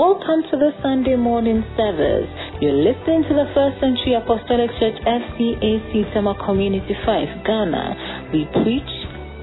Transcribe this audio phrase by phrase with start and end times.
[0.00, 2.24] Welcome to the Sunday morning service.
[2.64, 8.32] You're listening to the First Century Apostolic Church FCAC Tema Community 5, Ghana.
[8.32, 8.92] We preach,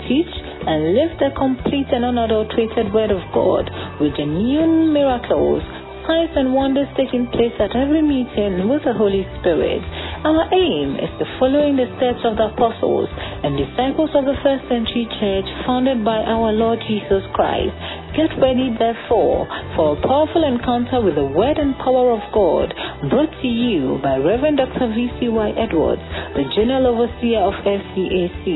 [0.09, 0.33] teach,
[0.65, 3.69] and live the complete and unadulterated Word of God
[4.01, 5.61] with genuine miracles,
[6.09, 9.85] signs, and wonders taking place at every meeting with the Holy Spirit.
[10.25, 13.13] Our aim is to follow in the steps of the apostles
[13.45, 17.77] and disciples of the first century church founded by our Lord Jesus Christ.
[18.15, 22.73] Get ready, therefore, for a powerful encounter with the Word and power of God,
[23.11, 24.89] brought to you by Reverend Dr.
[24.95, 25.49] V.C.Y.
[25.59, 26.01] Edwards,
[26.33, 28.47] the General Overseer of FCAC.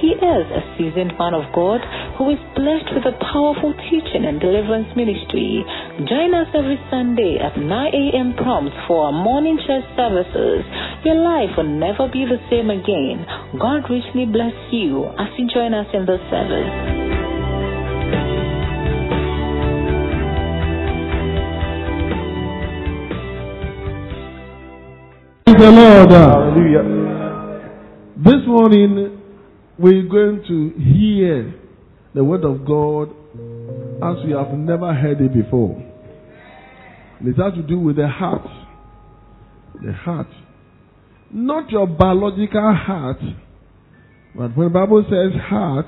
[0.00, 1.84] He is a seasoned man of God
[2.16, 5.62] who is blessed with a powerful teaching and deliverance ministry.
[6.08, 8.34] Join us every Sunday at 9 a.m.
[8.34, 10.66] prompt for our morning church services.
[11.04, 13.22] Your life will never be the same again.
[13.60, 17.13] God richly bless you as you join us in this service.
[25.56, 26.10] Praise the Lord.
[26.10, 26.82] Hallelujah.
[28.16, 29.20] This morning
[29.78, 31.54] we're going to hear
[32.12, 33.10] the word of God
[34.02, 35.80] as we have never heard it before.
[37.20, 38.48] It has to do with the heart.
[39.80, 40.26] The heart.
[41.30, 43.20] Not your biological heart,
[44.34, 45.86] but when the Bible says heart,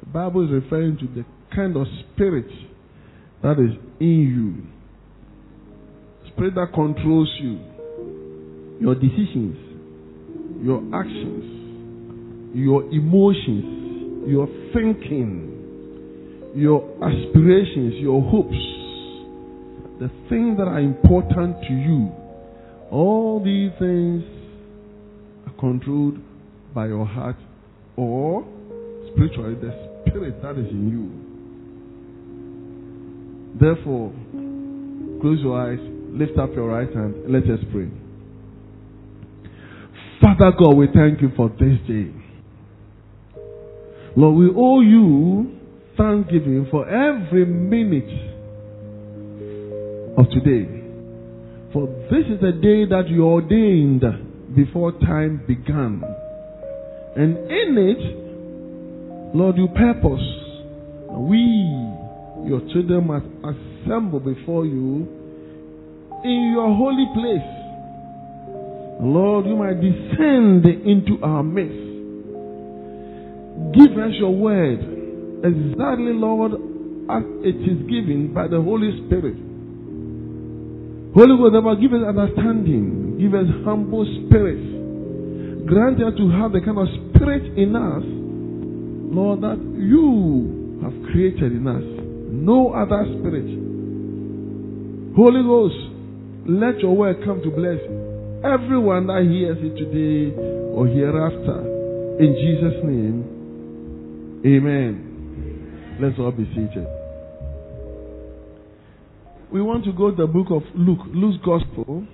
[0.00, 1.24] the Bible is referring to the
[1.54, 2.50] kind of spirit
[3.42, 4.66] that is in
[6.24, 6.32] you.
[6.32, 7.69] Spirit that controls you
[8.80, 9.56] your decisions,
[10.64, 11.44] your actions,
[12.54, 18.56] your emotions, your thinking, your aspirations, your hopes,
[20.00, 22.10] the things that are important to you,
[22.90, 24.24] all these things
[25.46, 26.18] are controlled
[26.74, 27.36] by your heart
[27.96, 28.44] or
[29.12, 29.70] spiritually the
[30.08, 31.30] spirit that is in you.
[33.60, 34.10] Therefore,
[35.20, 35.78] close your eyes,
[36.12, 37.90] lift up your right hand, and let us pray.
[40.20, 42.12] Father God, we thank you for this day.
[44.16, 45.56] Lord, we owe you
[45.96, 48.10] thanksgiving for every minute
[50.18, 50.68] of today.
[51.72, 54.02] For this is the day that you ordained
[54.54, 56.02] before time began.
[57.16, 60.40] And in it, Lord, you purpose
[61.20, 61.38] we,
[62.46, 65.06] your children, must assemble before you
[66.24, 67.59] in your holy place
[69.02, 71.88] Lord, you might descend into our midst.
[73.72, 74.80] Give us your word
[75.40, 76.52] exactly, Lord,
[77.08, 79.36] as it is given by the Holy Spirit.
[81.16, 85.66] Holy Ghost, never give us understanding, give us humble spirit.
[85.66, 91.52] Grant us to have the kind of spirit in us, Lord, that you have created
[91.52, 91.82] in us.
[92.30, 93.48] No other spirit.
[95.16, 95.74] Holy Ghost,
[96.46, 97.80] let your word come to bless
[98.44, 100.34] everyone that hears it today
[100.72, 101.60] or hereafter.
[102.20, 105.98] In Jesus' name, amen.
[106.00, 106.86] Let's all be seated.
[109.52, 112.06] We want to go to the book of Luke, Luke's Gospel.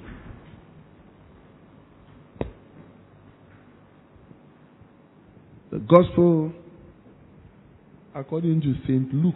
[5.70, 6.52] The Gospel
[8.14, 9.12] according to St.
[9.12, 9.34] Luke.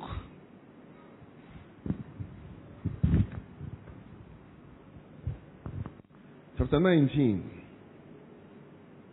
[6.60, 7.50] Chapter 19,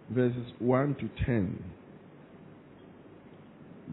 [0.10, 1.64] verses 1 to 10.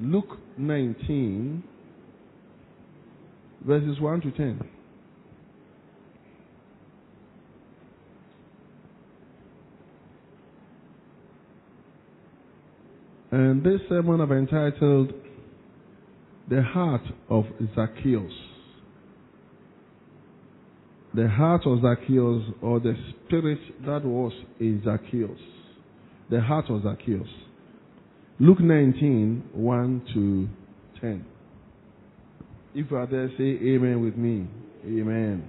[0.01, 1.63] Luke 19,
[3.65, 4.61] verses 1 to 10.
[13.31, 15.13] And this sermon I've entitled
[16.51, 17.45] The Heart of
[17.77, 18.33] Zacchaeus
[21.15, 22.95] the heart of Zacchaeus or the
[23.27, 25.39] spirit that was in Zacchaeus.
[26.31, 27.29] The heart of Zacchaeus.
[28.41, 30.49] Luke 19, 1 to
[31.01, 31.25] 10.
[32.75, 34.49] If you are there, say amen with me.
[34.85, 35.49] Amen.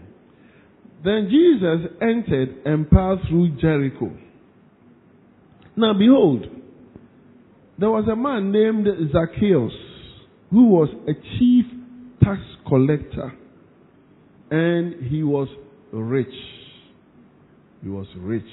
[1.04, 4.12] Then Jesus entered and passed through Jericho.
[5.76, 6.46] Now behold,
[7.80, 9.74] there was a man named Zacchaeus
[10.52, 11.66] who was a chief
[12.24, 13.34] tax collector
[14.56, 15.50] and he was
[15.92, 16.34] rich.
[17.84, 18.48] He was rich.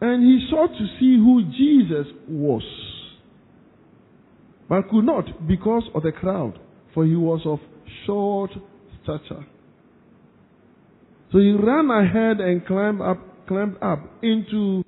[0.00, 2.62] And he sought to see who Jesus was,
[4.68, 6.56] but could not because of the crowd,
[6.94, 7.58] for he was of
[8.06, 8.50] short
[9.02, 9.44] stature.
[11.32, 13.18] So he ran ahead and climbed up,
[13.48, 14.84] climbed up into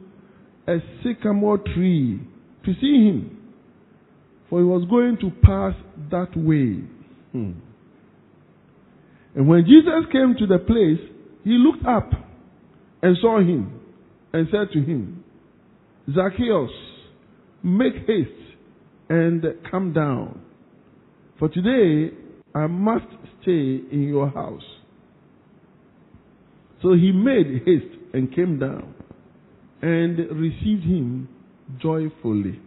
[0.69, 2.21] a sycamore tree
[2.65, 3.37] to see him,
[4.49, 5.75] for he was going to pass
[6.13, 6.85] that way.
[7.33, 7.66] Hmm.
[9.37, 10.99] And when Jesus came to the place,
[11.45, 12.11] he looked up
[13.03, 13.81] and saw him
[14.33, 15.23] and said to him,
[16.13, 16.71] Zacchaeus,
[17.63, 18.31] make haste
[19.11, 20.41] and come down.
[21.39, 22.17] For today
[22.55, 23.05] I must
[23.43, 24.63] stay in your house.
[26.83, 28.95] So he made haste and came down
[29.83, 31.29] and received him
[31.81, 32.59] joyfully.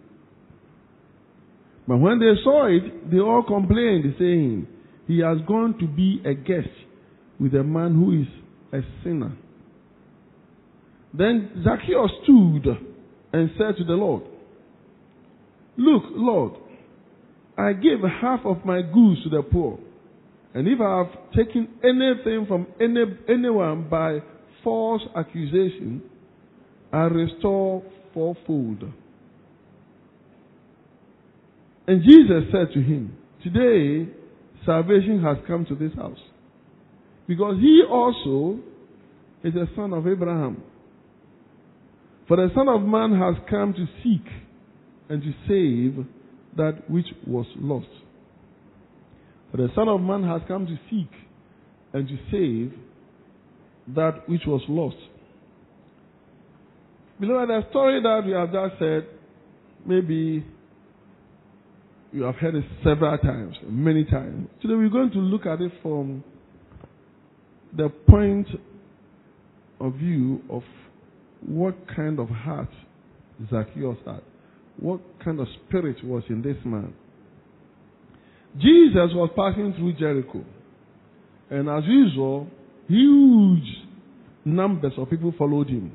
[1.88, 4.68] But when they saw it, they all complained, saying,
[5.10, 6.70] He has gone to be a guest
[7.40, 8.28] with a man who is
[8.72, 9.36] a sinner.
[11.16, 12.68] Then Zacchaeus stood
[13.34, 14.22] and said to the Lord,
[15.78, 16.54] Look, Lord,
[17.58, 19.80] I give half of my goods to the poor.
[20.54, 24.20] And if I have taken anything from any, anyone by
[24.64, 26.04] false accusation,
[26.94, 27.82] I restore
[28.14, 28.84] fourfold.
[31.88, 34.19] And Jesus said to him, Today
[34.66, 36.20] salvation has come to this house.
[37.28, 38.60] Because he also
[39.44, 40.64] is a son of Abraham.
[42.28, 44.26] For the Son of Man has come to seek
[45.10, 46.06] and to save
[46.58, 47.88] that which was lost.
[49.50, 51.10] For the Son of Man has come to seek
[51.92, 52.78] and to save
[53.96, 54.98] that which was lost.
[57.20, 59.08] Beloved, the story that we have just said,
[59.86, 60.46] maybe
[62.12, 64.50] you have heard it several times, many times.
[64.62, 66.24] Today we're going to look at it from
[67.76, 68.48] the point
[69.80, 70.64] of view of
[71.46, 72.70] what kind of heart
[73.50, 74.22] Zacchaeus had.
[74.80, 76.94] What kind of spirit was in this man.
[78.56, 80.44] Jesus was passing through Jericho.
[81.52, 82.48] And as usual,
[82.88, 83.88] huge
[84.46, 85.92] numbers of people followed him.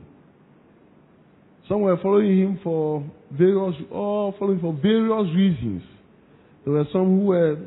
[1.68, 5.82] Some were following him for various, all following for various reasons.
[6.64, 7.58] There were some who were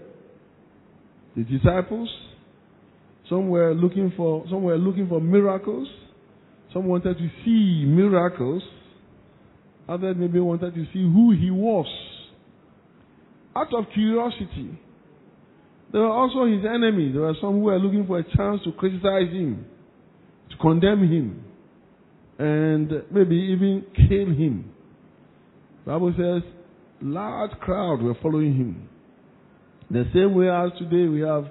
[1.36, 2.10] the disciples.
[3.30, 5.88] Some were looking for, some were looking for miracles.
[6.74, 8.64] Some wanted to see miracles.
[9.88, 11.86] Others maybe wanted to see who he was.
[13.56, 14.80] Out of curiosity.
[15.92, 17.14] There were also his enemies.
[17.14, 19.66] There were some who were looking for a chance to criticize him,
[20.50, 21.44] to condemn him,
[22.38, 24.72] and maybe even kill him.
[25.86, 26.57] The Bible says
[27.02, 28.90] large crowd were following him.
[29.90, 31.46] The same way as today we have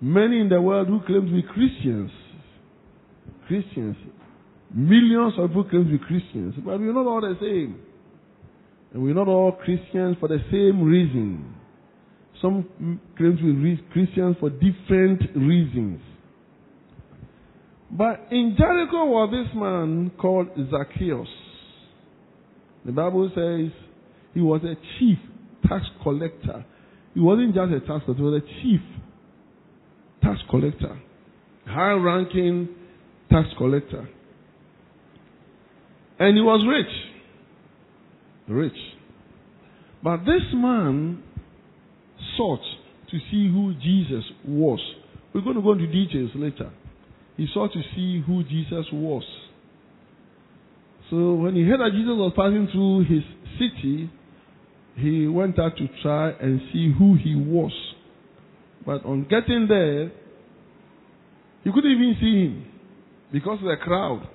[0.00, 2.10] many in the world who claim to be Christians.
[3.46, 3.96] Christians.
[4.74, 7.80] Millions of people claim to be Christians, but we're not all the same.
[8.92, 11.54] And we're not all Christians for the same reason.
[12.40, 16.00] Some claim to be Christians for different reasons.
[17.90, 21.28] But in Jericho was this man called Zacchaeus.
[22.84, 23.72] The Bible says
[24.34, 25.18] he was a chief
[25.68, 26.64] tax collector.
[27.14, 28.80] He wasn't just a tax collector, he was a chief
[30.22, 31.00] tax collector,
[31.66, 32.68] high ranking
[33.30, 34.08] tax collector.
[36.18, 36.94] And he was rich.
[38.48, 38.78] Rich.
[40.02, 41.22] But this man
[42.36, 42.62] sought
[43.10, 44.80] to see who Jesus was.
[45.32, 46.70] We're going to go into details later.
[47.36, 49.22] He sought to see who Jesus was.
[51.10, 53.22] So when he heard that Jesus was passing through his
[53.58, 54.10] city,
[54.98, 57.72] he went out to try and see who he was.
[58.84, 60.10] But on getting there,
[61.64, 62.66] he couldn't even see him
[63.32, 64.28] because of the crowd.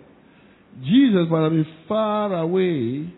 [0.82, 3.13] Jesus might have been far away,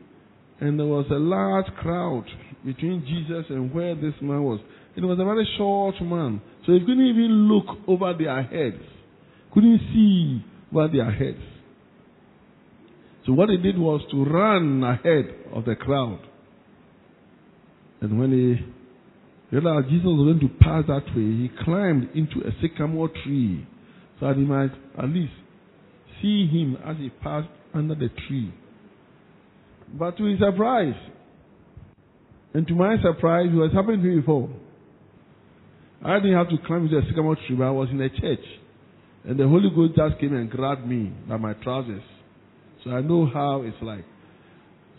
[0.60, 2.26] and there was a large crowd
[2.66, 4.60] between Jesus and where this man was.
[4.96, 8.82] It was a very short man, so he couldn't even look over their heads,
[9.54, 11.44] couldn't see over their heads.
[13.26, 16.20] So what he did was to run ahead of the crowd.
[18.06, 22.52] And when he realized Jesus was going to pass that way, he climbed into a
[22.62, 23.66] sycamore tree
[24.20, 25.34] so that he might at least
[26.22, 28.54] see him as he passed under the tree.
[29.92, 30.94] But to his surprise,
[32.54, 34.50] and to my surprise, it was happening to me before.
[36.06, 38.46] I didn't have to climb into a sycamore tree, but I was in a church.
[39.24, 42.04] And the Holy Ghost just came and grabbed me by my trousers.
[42.84, 44.06] So I know how it's like.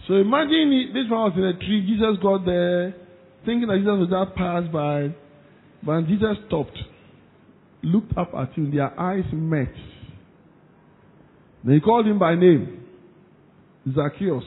[0.06, 2.94] So imagine this man was in a tree, Jesus got there,
[3.44, 5.14] thinking that Jesus was just passed by.
[5.82, 6.78] But Jesus stopped,
[7.82, 9.72] looked up at him, their eyes met.
[11.64, 12.84] Then he called him by name
[13.94, 14.44] Zacchaeus.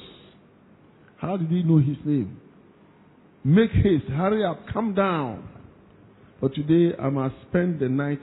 [1.17, 2.39] How did he know his name?
[3.43, 5.47] Make haste, hurry up, come down.
[6.39, 8.21] For today I must spend the night,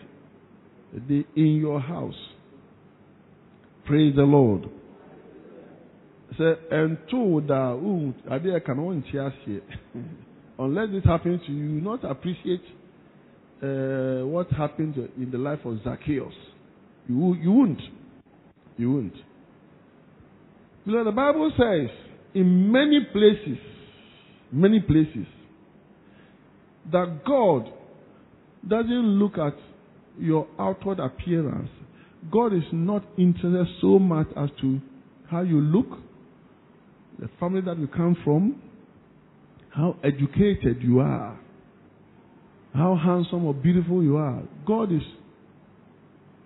[0.94, 2.14] the day in your house.
[3.84, 4.68] Praise the Lord.
[6.38, 9.62] Say, and told that, I can only teach here.
[10.58, 12.62] Unless this happens to you, you not appreciate
[13.62, 16.32] uh, what happened in the life of Zacchaeus.
[17.08, 17.80] You, you wouldn't.
[18.76, 19.10] You.
[20.84, 21.90] You know, the Bible says
[22.34, 23.58] in many places,
[24.52, 25.26] many places,
[26.92, 27.72] that God
[28.68, 29.54] doesn't look at
[30.18, 31.70] your outward appearance.
[32.30, 34.80] God is not interested so much as to
[35.30, 35.98] how you look,
[37.18, 38.60] the family that you come from,
[39.70, 41.38] how educated you are,
[42.74, 44.42] how handsome or beautiful you are.
[44.66, 45.02] God is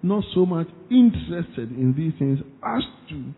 [0.02, 3.34] not so much interested in these things as to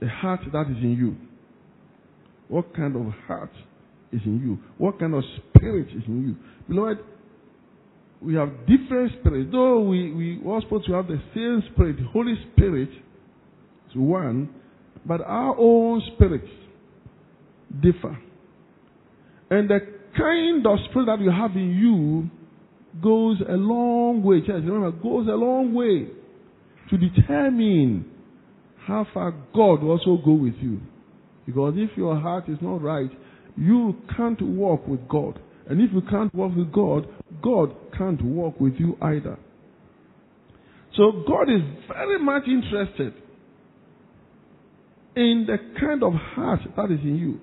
[0.00, 1.16] the heart that is in you.
[2.48, 3.50] What kind of heart
[4.12, 4.58] is in you?
[4.78, 5.24] What kind of
[5.56, 6.36] spirit is in you?
[6.68, 6.98] Beloved,
[8.20, 9.50] we have different spirits.
[9.50, 14.48] Though we, we were supposed to have the same spirit, the Holy Spirit is one,
[15.06, 16.48] but our own spirits
[17.80, 18.18] differ.
[19.50, 19.80] And the
[20.16, 22.30] kind of spirit that you have in you
[23.02, 24.40] goes a long way.
[24.40, 26.08] Church, remember, goes a long way
[26.90, 28.10] to determine
[28.86, 30.80] how far God will also go with you.
[31.44, 33.10] Because if your heart is not right,
[33.56, 35.38] you can't walk with God.
[35.68, 37.06] And if you can't walk with God,
[37.42, 39.38] God can't walk with you either.
[40.96, 43.14] So God is very much interested
[45.16, 47.40] in the kind of heart that is in you.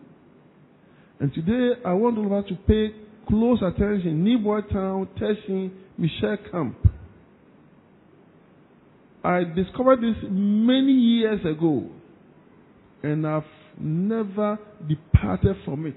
[1.20, 2.96] And today I want all of us to pay
[3.28, 4.24] close attention.
[4.24, 6.78] Nii Boi Town, Tessin, Michel Camp.
[9.24, 11.90] I discovered this many years ago,
[13.02, 13.44] and I've
[13.80, 15.96] never departed from it.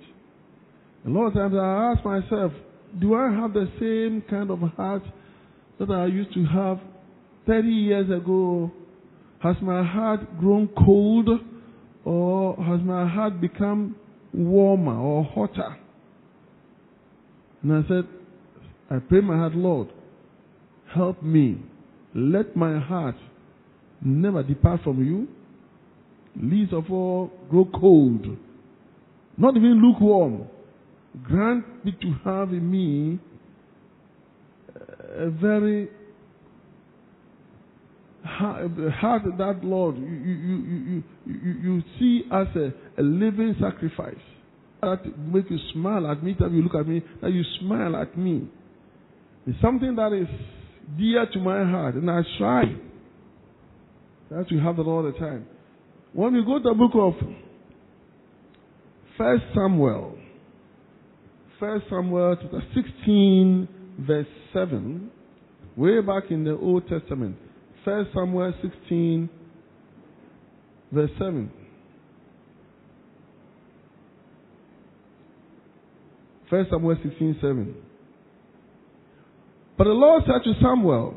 [1.05, 2.53] A lot of times I ask myself,
[3.01, 5.03] do I have the same kind of heart
[5.79, 6.79] that I used to have
[7.47, 8.71] 30 years ago?
[9.41, 11.29] Has my heart grown cold,
[12.07, 13.97] or has my heart become
[14.33, 15.77] warmer or hotter?
[17.63, 18.05] And I said,
[18.89, 19.89] I pray my heart, Lord,
[20.95, 21.59] help me.
[22.15, 23.17] Let my heart
[24.01, 25.27] never depart from you.
[26.41, 28.25] Least of all, grow cold.
[29.37, 30.47] Not even lukewarm.
[31.25, 33.19] Grant me to have in me
[35.19, 35.89] a very
[38.27, 44.15] heart that Lord you you you you, see as a, living sacrifice.
[44.83, 48.17] That make you smile at me that you look at me that you smile at
[48.17, 48.49] me.
[49.47, 50.29] It's something that is
[50.99, 52.65] dear to my heart and I try
[54.31, 55.47] that you have it all the time.
[56.13, 57.15] When we go to the book of
[59.17, 60.19] First Samuel
[61.59, 63.69] First Samuel chapter 16
[64.01, 65.11] verse 7
[65.77, 67.37] way back in the Old Testament
[67.87, 69.29] First Samuel 16,
[70.91, 71.53] verse 7.
[76.51, 77.75] First Samuel 16, 7.
[79.79, 81.15] But the Lord said to Samuel,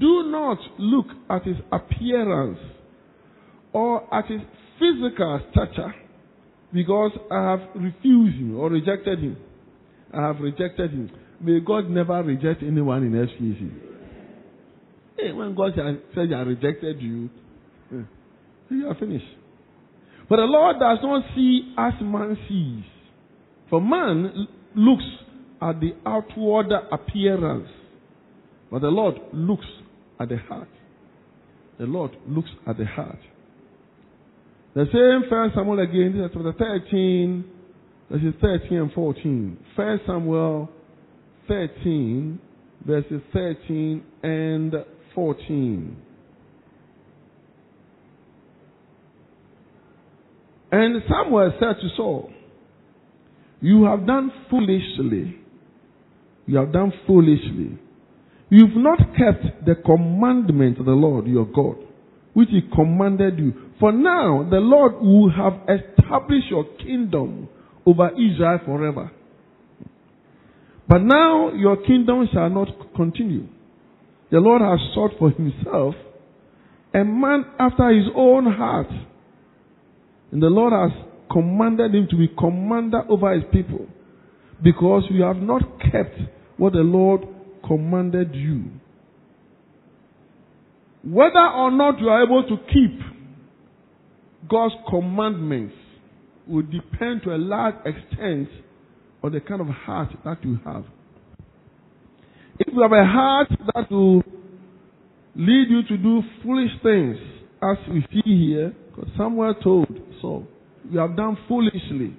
[0.00, 2.58] Do not look at his appearance
[3.74, 4.40] or at his
[4.78, 5.94] physical stature,
[6.72, 9.36] because I have refused him or rejected him.
[10.14, 11.10] I have rejected him.
[11.42, 13.97] May God never reject anyone in FCC.
[15.18, 17.28] Hey, when God says I rejected you,
[17.92, 18.02] eh,
[18.70, 19.24] you are finished.
[20.28, 22.84] But the Lord does not see as man sees.
[23.70, 24.46] For man
[24.76, 25.04] looks
[25.60, 27.68] at the outward appearance,
[28.70, 29.66] but the Lord looks
[30.20, 30.68] at the heart.
[31.78, 33.18] The Lord looks at the heart.
[34.74, 37.44] The same First Samuel again, this is chapter 13,
[38.10, 39.58] verses 13 and 14.
[39.74, 40.68] First Samuel
[41.48, 42.38] 13,
[42.86, 44.74] verses 13 and
[45.18, 45.96] 14.
[50.70, 52.30] And Samuel said to Saul,
[53.60, 55.40] You have done foolishly.
[56.46, 57.78] You have done foolishly.
[58.48, 61.84] You've not kept the commandment of the Lord your God,
[62.34, 63.52] which he commanded you.
[63.80, 67.48] For now, the Lord will have established your kingdom
[67.84, 69.10] over Israel forever.
[70.88, 73.48] But now your kingdom shall not continue.
[74.30, 75.94] The Lord has sought for himself
[76.94, 78.88] a man after his own heart.
[80.30, 80.90] And the Lord has
[81.30, 83.86] commanded him to be commander over his people.
[84.62, 86.18] Because you have not kept
[86.56, 87.22] what the Lord
[87.66, 88.64] commanded you.
[91.04, 93.00] Whether or not you are able to keep
[94.48, 95.74] God's commandments
[96.46, 98.48] will depend to a large extent
[99.22, 100.84] on the kind of heart that you have.
[102.58, 104.22] If you have a heart that will
[105.36, 107.16] lead you to do foolish things,
[107.62, 109.88] as we see here, because Samuel told
[110.20, 110.46] Saul,
[110.90, 112.16] You have done foolishly.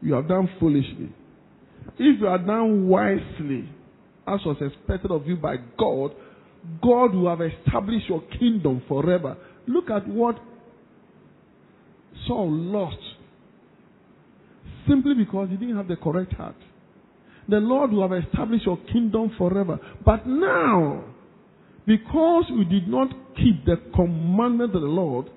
[0.00, 1.12] You have done foolishly.
[1.98, 3.68] if you are done wisely,
[4.26, 6.12] as was expected of you by God,
[6.82, 9.36] God will have established your kingdom forever.
[9.66, 10.36] Look at what
[12.26, 12.96] Saul lost
[14.88, 16.56] simply because he didn't have the correct heart.
[17.48, 19.78] The Lord will have established your kingdom forever.
[20.04, 21.04] But now,
[21.86, 25.30] because you did not keep the commandment of the Lord,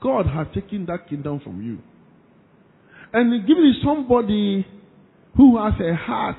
[0.00, 1.78] God has taken that kingdom from you.
[3.12, 4.66] And given it somebody
[5.36, 6.36] who has a heart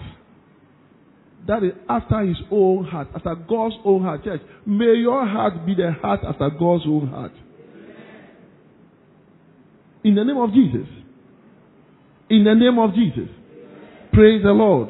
[1.48, 4.24] that is after his own heart, after God's own heart.
[4.24, 7.32] Church, may your heart be the heart after God's own heart.
[10.04, 10.88] In the name of Jesus.
[12.30, 13.30] In the name of Jesus.
[14.18, 14.90] Praise the Lord.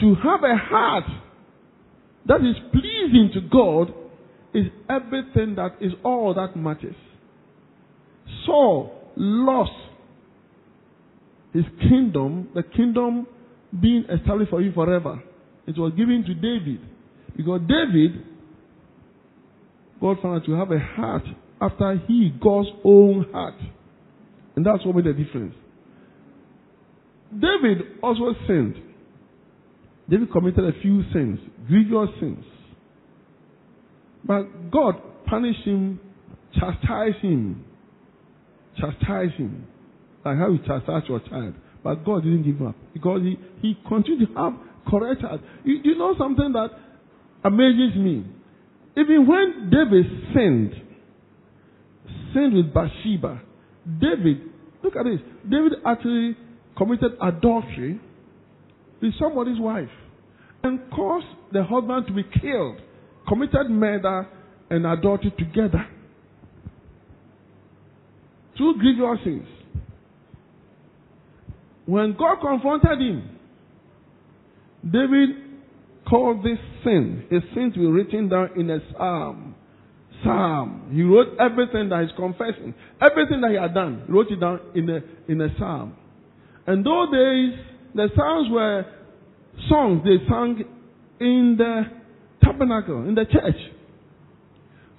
[0.00, 1.04] To have a heart
[2.26, 3.94] that is pleasing to God
[4.52, 6.96] is everything that is all that matters.
[8.44, 9.70] Saul lost
[11.52, 13.28] his kingdom, the kingdom
[13.80, 15.22] being established for him forever.
[15.68, 16.80] It was given to David.
[17.36, 18.20] Because David,
[20.00, 21.22] God found out to have a heart
[21.60, 23.54] after he, God's own heart.
[24.56, 25.54] And that's what made the difference.
[27.34, 28.76] David also sinned.
[30.08, 32.44] David committed a few sins, grievous sins.
[34.24, 34.94] But God
[35.26, 36.00] punished him,
[36.54, 37.64] chastised him,
[38.78, 39.66] chastised him.
[40.24, 41.54] Like how you chastise your child.
[41.82, 44.52] But God didn't give up because he, he continued to have
[44.88, 45.40] correct heart.
[45.64, 46.70] You, you know something that
[47.44, 48.24] amazes me?
[48.96, 50.72] Even when David sinned,
[52.32, 53.42] sinned with Bathsheba,
[54.00, 54.40] David,
[54.82, 56.36] look at this, David actually
[56.76, 58.00] committed adultery
[59.00, 59.88] with somebody's wife
[60.62, 62.78] and caused the husband to be killed,
[63.28, 64.26] committed murder
[64.70, 65.86] and adultery together.
[68.56, 69.46] Two grievous sins.
[71.86, 73.38] When God confronted him,
[74.84, 75.30] David
[76.08, 79.54] called this sin, his sins were written down in a psalm.
[80.22, 80.90] Psalm.
[80.92, 84.88] He wrote everything that he's confessing, everything that he had done, wrote it down in
[84.88, 85.96] a, in a psalm.
[86.66, 87.58] And those days,
[87.94, 88.84] the psalms were
[89.68, 90.64] songs they sang
[91.20, 91.82] in the
[92.42, 93.56] tabernacle, in the church.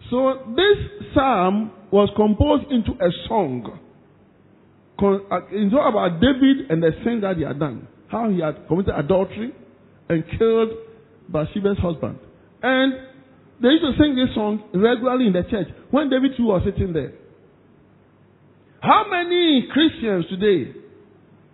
[0.10, 3.80] So this psalm was composed into a song.
[4.98, 7.88] Uh, it's all about David and the sin that he had done.
[8.08, 9.52] How he had committed adultery
[10.08, 10.70] and killed
[11.28, 12.20] Bathsheba's husband.
[12.62, 12.94] And
[13.62, 16.94] they used to sing this song regularly in the church when David too was sitting
[16.94, 17.14] there.
[18.82, 20.72] How many Christians today,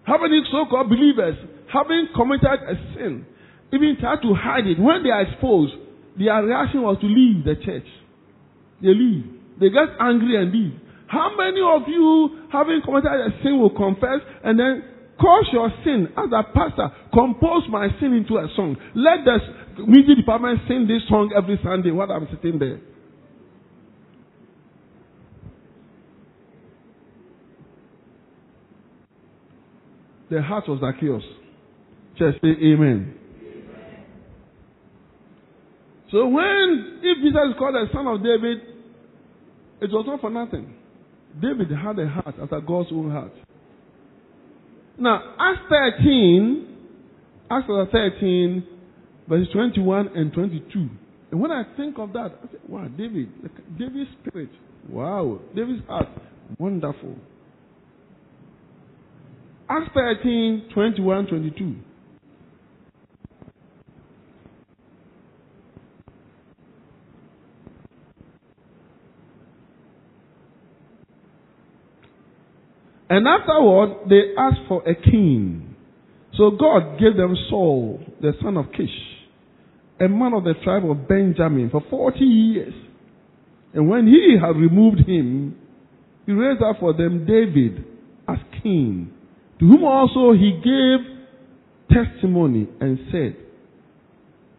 [0.04, 1.36] how many so-called believers,
[1.72, 3.26] having committed a sin,
[3.74, 5.74] even tried to hide it, when they are exposed,
[6.18, 7.88] their reaction was to leave the church.
[8.82, 9.26] They leave.
[9.60, 10.74] They get angry and leave.
[11.08, 14.84] How many of you, having committed a sin, will confess and then
[15.20, 18.76] cause your sin as a pastor, compose my sin into a song.
[18.96, 22.80] Let the music department sing this song every Sunday while I'm sitting there.
[30.32, 31.24] The heart was Zacchaeus.
[32.18, 33.14] Just say amen.
[33.44, 34.06] amen.
[36.10, 38.60] So when, if Jesus is called the son of David,
[39.82, 40.74] it was not for nothing.
[41.42, 43.34] David had a heart after God's own heart.
[44.98, 45.64] Now, Acts
[46.00, 46.78] 13,
[47.50, 48.64] Acts 13,
[49.28, 50.90] verses 21 and 22.
[51.32, 53.30] And when I think of that, I say, wow, David,
[53.78, 54.50] David's spirit,
[54.90, 56.08] wow, David's heart,
[56.58, 57.18] wonderful.
[59.74, 61.76] Acts 13, 21, 22.
[73.10, 75.74] And afterward, they asked for a king.
[76.34, 78.90] So God gave them Saul, the son of Kish,
[80.02, 82.74] a man of the tribe of Benjamin, for 40 years.
[83.74, 85.56] And when he had removed him,
[86.26, 87.86] he raised up for them David
[88.28, 89.14] as king,
[89.62, 93.36] to whom also he gave testimony and said,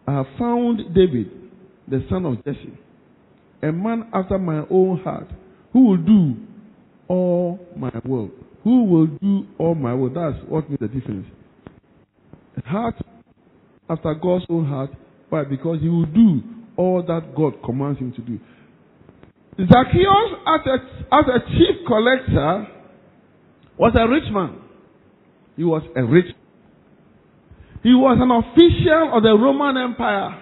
[0.07, 1.29] I have found David,
[1.89, 2.73] the son of Jesse,
[3.63, 5.27] a man after my own heart,
[5.73, 6.37] who will do
[7.09, 8.31] all my will.
[8.63, 10.11] Who will do all my will?
[10.11, 11.27] That's what makes the difference.
[12.57, 12.95] A heart
[13.91, 14.91] after God's own heart.
[15.31, 15.43] Why?
[15.43, 16.43] Because he will do
[16.77, 18.39] all that God commands him to do.
[19.59, 22.69] Zacchaeus, as a, as a chief collector,
[23.77, 24.62] was a rich man.
[25.57, 26.27] He was a rich
[27.83, 30.39] He was an official of the Roman Empire.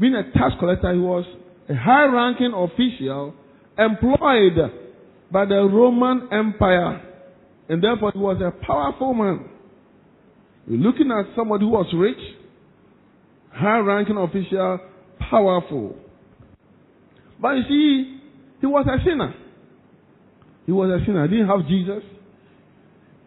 [0.00, 1.24] Being a tax collector, he was
[1.68, 3.34] a high ranking official
[3.76, 4.56] employed
[5.30, 7.02] by the Roman Empire.
[7.68, 9.50] And therefore, he was a powerful man.
[10.66, 12.16] You're looking at somebody who was rich,
[13.52, 14.80] high ranking official,
[15.30, 15.96] powerful.
[17.40, 18.20] But you see,
[18.60, 19.34] he was a sinner.
[20.64, 21.28] He was a sinner.
[21.28, 22.02] He didn't have Jesus.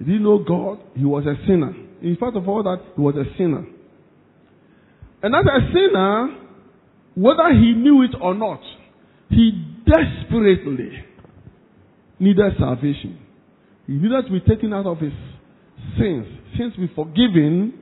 [0.02, 0.80] He didn't know God.
[0.96, 1.76] He was a sinner.
[2.02, 3.64] In spite of all that, he was a sinner.
[5.22, 6.38] And as a sinner,
[7.14, 8.62] whether he knew it or not,
[9.30, 9.52] he
[9.86, 10.90] desperately
[12.18, 13.20] needed salvation.
[13.86, 15.14] He needed to be taken out of his
[16.00, 16.26] sins,
[16.58, 17.78] sins be forgiven,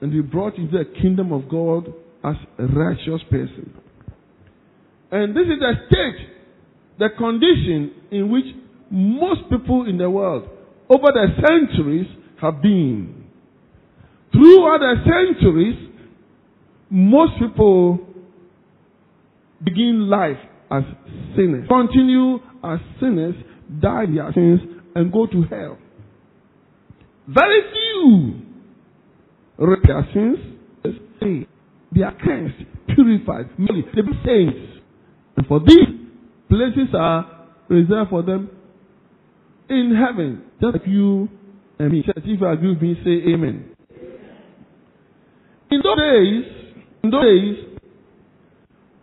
[0.00, 3.74] and be brought into the kingdom of God as a righteous person.
[5.10, 6.28] And this is the state,
[7.00, 8.44] the condition in which
[8.92, 10.48] most people in the world
[10.90, 12.06] over the centuries
[12.40, 13.24] have been.
[14.32, 15.90] Throughout the centuries,
[16.90, 17.98] most people
[19.64, 20.38] begin life
[20.70, 20.82] as
[21.36, 23.34] sinners, continue as sinners,
[23.80, 24.60] die their sins,
[24.94, 25.78] and go to hell.
[27.26, 28.42] Very few
[29.58, 30.38] repent their sins,
[31.20, 32.54] they are cleansed,
[32.94, 34.82] purified, merely, they be saints.
[35.36, 35.88] And for these
[36.48, 38.50] places are reserved for them
[39.68, 41.28] in heaven, just like you
[41.78, 42.04] and me.
[42.06, 43.70] If you agree with me, say amen.
[45.70, 46.44] In those days,
[47.02, 47.78] in those days,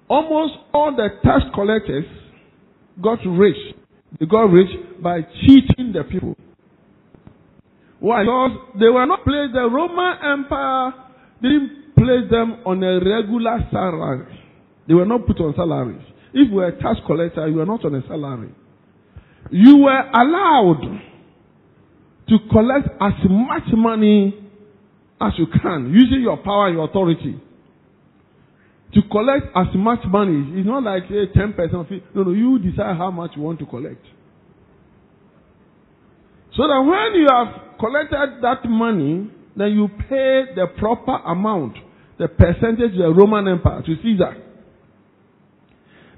[0.08, 2.06] almost all the tax collectors
[3.02, 3.58] got rich.
[4.20, 4.70] They got rich
[5.02, 6.36] by cheating the people.
[8.00, 8.24] Why?
[8.24, 10.94] Because they were not placed, the Roman Empire
[11.42, 14.40] didn't place them on a regular salary.
[14.88, 16.02] They were not put on salaries.
[16.34, 18.50] If you were a tax collector, you were not on a salary.
[19.52, 21.02] You were allowed
[22.30, 24.34] to collect as much money
[25.22, 27.40] as you can, using your power and your authority.
[28.94, 30.60] To collect as much money.
[30.60, 32.04] It's not like say, 10% of it.
[32.16, 34.04] No, no, you decide how much you want to collect.
[36.56, 41.76] So that when you have collected that money, then you pay the proper amount,
[42.18, 44.38] the percentage of the Roman Empire to Caesar.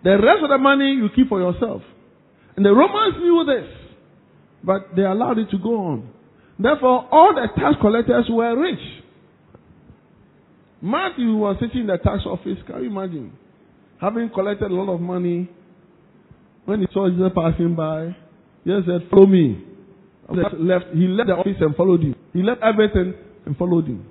[0.03, 1.81] The rest of the money you keep for yourself.
[2.57, 3.69] And the Romans knew this,
[4.63, 6.09] but they allowed it to go on.
[6.59, 8.79] Therefore, all the tax collectors were rich.
[10.81, 12.57] Matthew was sitting in the tax office.
[12.65, 13.31] Can you imagine?
[14.01, 15.49] Having collected a lot of money,
[16.65, 18.15] when he saw Jesus passing by,
[18.63, 19.63] he said, Follow me.
[20.29, 22.15] Left, he left the office and followed him.
[22.33, 23.13] He left everything
[23.45, 24.05] and followed him.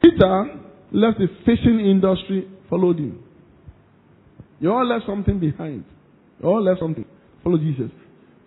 [0.00, 0.60] Peter
[0.92, 3.22] left the fishing industry, followed him.
[4.60, 5.84] You all left something behind.
[6.40, 7.04] You all left something.
[7.42, 7.90] Follow Jesus.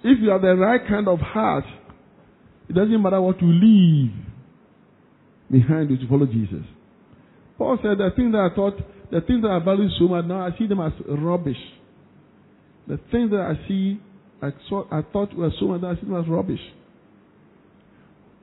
[0.03, 1.65] If you have the right kind of heart,
[2.69, 4.11] it doesn't matter what you leave
[5.51, 6.65] behind you to follow Jesus.
[7.57, 8.77] Paul said, The things that I thought,
[9.11, 11.57] the things that I value so much, now I see them as rubbish.
[12.87, 13.99] The things that I see,
[14.41, 16.59] I, saw, I thought were so much, now I see them as rubbish.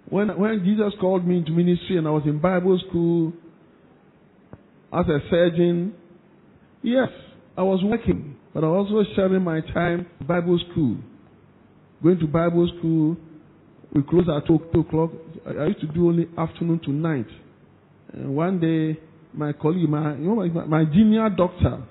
[0.09, 3.33] When, when Jesus called me into ministry and I was in Bible school
[4.93, 5.95] as a surgeon,
[6.83, 7.09] yes,
[7.57, 10.97] I was working, but I was also sharing my time Bible school.
[12.03, 13.17] Going to Bible school,
[13.95, 15.11] we close at 2 o'clock.
[15.47, 17.27] I used to do only afternoon to night.
[18.13, 19.01] And one day,
[19.33, 21.83] my colleague, my, you know, my, my junior doctor,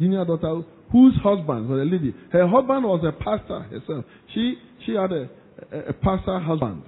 [0.00, 4.04] junior doctor, whose husband was a lady, her husband was a pastor herself.
[4.34, 4.54] She,
[4.86, 5.28] she had a,
[5.72, 6.82] a, a pastor husband.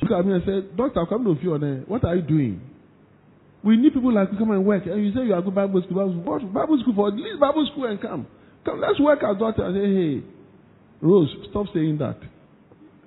[0.00, 2.60] She came at me and said, Doctor, come to you on What are you doing?
[3.64, 4.84] We need people like you come and work.
[4.84, 5.96] And you say you are good Bible school.
[5.96, 6.32] Bible school.
[6.32, 7.10] What Bible school for?
[7.10, 8.26] Leave Bible school and come.
[8.64, 9.64] Come, let's work as doctor.
[9.64, 10.22] I say, hey,
[11.00, 12.18] Rose, stop saying that.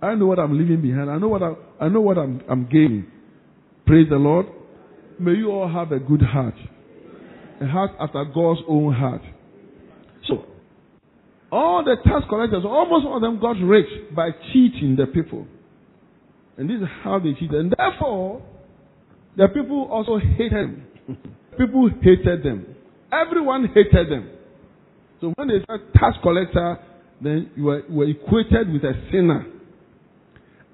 [0.02, 1.10] I know what I'm leaving behind.
[1.10, 3.06] I know what I, I know what I'm, I'm gaining.
[3.86, 4.48] Praise the Lord.
[5.20, 6.56] May you all have a good heart.
[7.62, 9.22] A heart after God's own heart.
[10.28, 10.46] So,
[11.52, 15.48] all the tax collectors, almost all of them got rich by cheating the people.
[16.58, 17.54] And this is how they cheated.
[17.54, 18.44] And therefore,
[19.38, 20.88] the people also hated them.
[21.58, 22.76] people hated them.
[23.14, 24.32] Everyone hated them.
[25.22, 26.80] So when they said tax collector,
[27.22, 29.46] then you were, were equated with a sinner.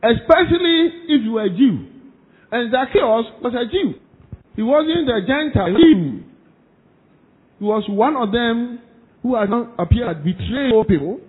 [0.02, 1.88] Especially if you were a Jew.
[2.52, 3.99] And Zacchaeus was a Jew.
[4.56, 5.76] He wasn't a Gentile.
[5.76, 6.23] He,
[7.60, 8.80] he was one of them
[9.21, 11.19] who had not appeared betrayed people,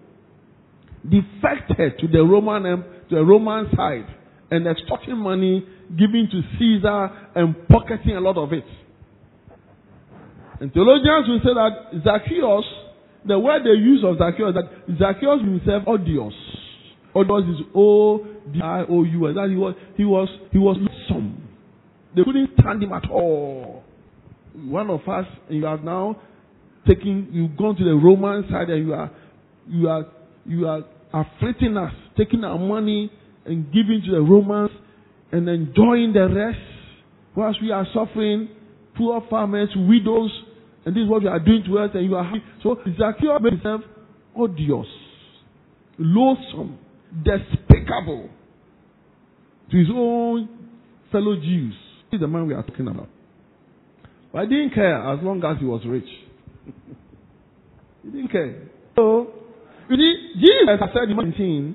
[1.09, 4.07] defected to the Roman um, to the Roman side,
[4.51, 5.65] and extorting money
[5.99, 8.65] giving to Caesar and pocketing a lot of it.
[10.61, 12.65] And theologians will say that Zacchaeus,
[13.27, 16.35] the word they use of Zacchaeus, that Zacchaeus himself odious.
[17.15, 19.35] Odious is O D I O U S.
[19.35, 20.77] That he was he was he was
[21.09, 21.49] some.
[22.15, 23.83] They couldn't stand him at all.
[24.55, 26.17] One of us, you are now
[26.87, 29.11] taking you've gone to the Roman side and you are
[29.69, 30.07] you are
[30.47, 33.11] you are afflicting us, taking our money
[33.45, 34.71] and giving to the Romans
[35.35, 36.61] and enjoying the rest,
[37.35, 38.49] whilst we are suffering,
[38.97, 40.31] poor farmers, widows,
[40.87, 42.41] and this is what you are doing to us, and you are happy.
[42.63, 43.81] So Zacchaeus made himself
[44.37, 44.87] odious,
[45.99, 46.79] loathsome,
[47.25, 48.31] despicable
[49.73, 50.49] to his own
[51.11, 51.75] fellow Jews.
[52.13, 53.09] This is the man we are talking about.
[54.33, 56.09] But I didn't care as long as he was rich.
[58.05, 58.69] he didn't care.
[58.95, 59.33] So,
[59.91, 61.75] you see, Jesus said in 19,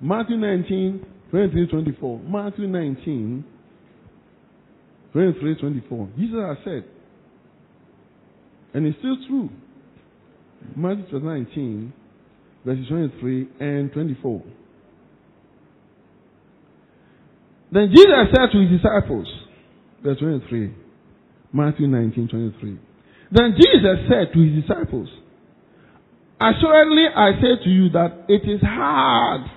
[0.00, 2.20] Matthew 19, 23, 24.
[2.20, 3.44] Matthew 19,
[5.12, 6.08] 23, 24.
[6.16, 6.84] Jesus has said,
[8.74, 9.48] and it's still true.
[10.76, 11.92] Matthew 19,
[12.64, 14.42] verses 23 and 24.
[17.72, 19.26] Then Jesus said to his disciples,
[20.02, 20.74] verse 23,
[21.52, 22.78] Matthew 19, 23.
[23.32, 25.08] Then Jesus said to his disciples,
[26.40, 29.50] Assuredly I say to you that it is hard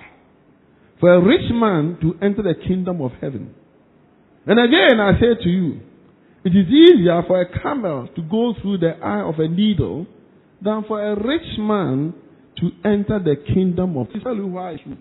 [1.00, 3.54] for a rich man to enter the kingdom of heaven.
[4.46, 5.80] And again I say to you,
[6.44, 10.06] it is easier for a camel to go through the eye of a needle
[10.62, 12.14] than for a rich man
[12.58, 14.98] to enter the kingdom of heaven.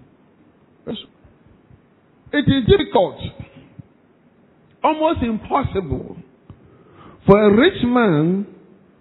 [2.31, 3.15] It is difficult,
[4.83, 6.17] almost impossible,
[7.25, 8.45] for a rich man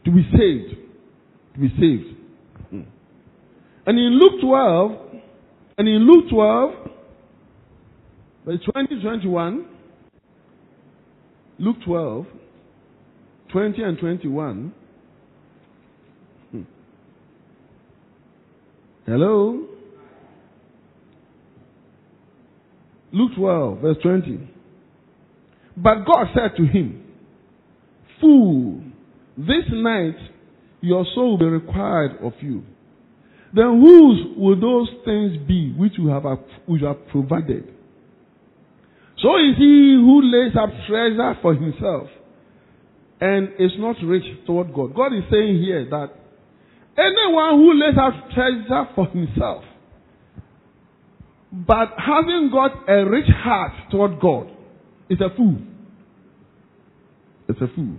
[0.05, 0.81] to be saved.
[1.55, 2.17] To be saved.
[2.71, 2.81] Hmm.
[3.87, 4.93] And in Luke 12,
[5.79, 6.88] and in Luke 12,
[8.49, 9.67] verse 20 21,
[11.59, 12.27] Luke 12,
[13.53, 14.73] 20 and 21.
[16.51, 16.63] Hmm.
[19.05, 19.67] Hello?
[23.13, 24.51] Luke 12, verse 20.
[25.77, 27.05] But God said to him,
[28.21, 28.81] Fool,
[29.37, 30.17] this night
[30.81, 32.63] your soul will be required of you.
[33.55, 36.25] Then whose will those things be which you have,
[36.67, 37.75] which you have provided?
[39.23, 42.09] So is he who lays up treasure for himself
[43.21, 44.95] and is not rich toward God.
[44.95, 46.11] God is saying here that
[46.97, 49.65] anyone who lays up treasure for himself
[51.51, 54.51] but having got a rich heart toward God
[55.09, 55.57] is a fool.
[57.49, 57.97] It's a fool.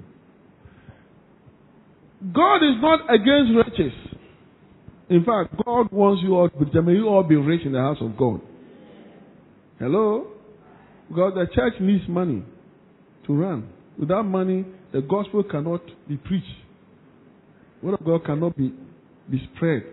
[2.34, 3.94] God is not against riches.
[5.10, 6.50] In fact, God wants you all,
[6.84, 8.42] may you all be rich in the house of God.
[9.80, 10.28] Hello?
[11.10, 12.44] Because the church needs money
[13.26, 13.70] to run.
[13.98, 16.46] Without money, the gospel cannot be preached.
[17.82, 18.74] Word of God cannot be,
[19.30, 19.84] be spread.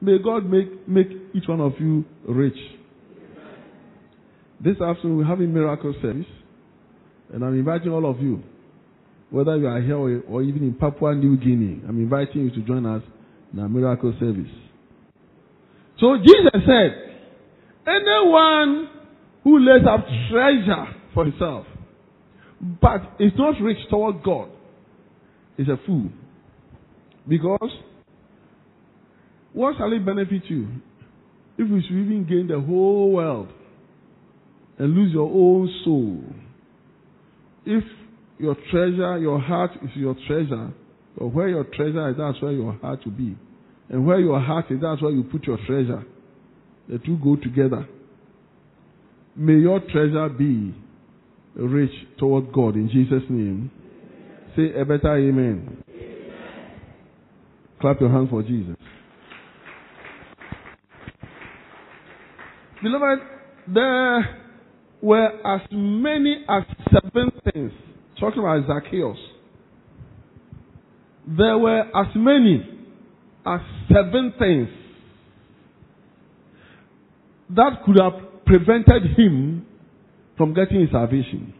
[0.00, 2.56] May God make, make each one of you rich.
[4.60, 6.26] This afternoon we're having miracle service,
[7.32, 8.42] and I'm inviting all of you,
[9.30, 12.60] whether you are here or, or even in Papua New Guinea, I'm inviting you to
[12.66, 13.02] join us
[13.52, 14.50] in a miracle service.
[15.98, 17.16] So Jesus said,
[17.86, 18.88] anyone
[19.44, 21.66] who lays up treasure for himself,
[22.80, 24.48] but is not rich toward God,
[25.58, 26.08] is a fool.
[27.28, 27.70] Because
[29.52, 30.68] what shall it benefit you
[31.58, 33.48] if you should even gain the whole world
[34.78, 36.22] and lose your own soul?
[37.64, 37.84] If
[38.38, 40.72] your treasure, your heart is your treasure,
[41.16, 43.36] or where your treasure is, that's where your heart will be.
[43.88, 46.04] And where your heart is, that's where you put your treasure.
[46.88, 47.86] The two go together.
[49.34, 50.74] May your treasure be
[51.54, 53.70] rich toward God in Jesus' name.
[54.56, 55.82] Say a better amen.
[55.88, 56.32] amen.
[57.80, 58.76] Clap your hands for Jesus.
[62.82, 63.22] Beloved,
[63.72, 64.38] there
[65.00, 67.72] were as many as seven things.
[68.20, 69.16] Talking about Zacchaeus.
[71.26, 72.68] There were as many
[73.46, 74.68] as seven things
[77.50, 79.64] that could have prevented him
[80.36, 81.54] from getting his salvation.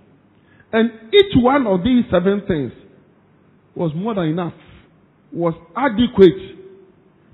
[0.73, 2.73] And each one of these seven things
[3.75, 4.53] was more than enough,
[5.33, 6.59] was adequate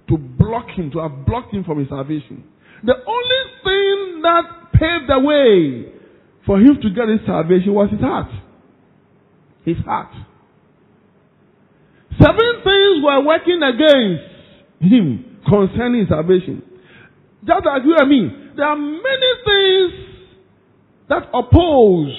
[0.08, 2.44] to block him, to have blocked him from his salvation.
[2.84, 4.42] The only thing that
[4.74, 5.92] paved the way
[6.46, 8.30] for him to get his salvation was his heart.
[9.64, 10.12] His heart.
[12.20, 14.22] Seven things were working against
[14.80, 16.62] him concerning salvation.
[17.44, 19.92] Just like you and me, there are many things
[21.08, 22.12] that oppose,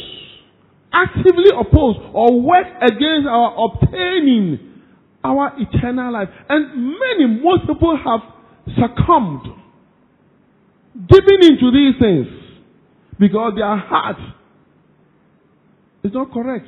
[0.91, 4.57] actively oppose, or work against our obtaining
[5.21, 6.29] our eternal life.
[6.47, 8.21] And many, most people have
[8.73, 9.47] succumbed
[11.09, 12.27] giving into these things
[13.19, 14.17] because their heart
[16.05, 16.67] is not correct.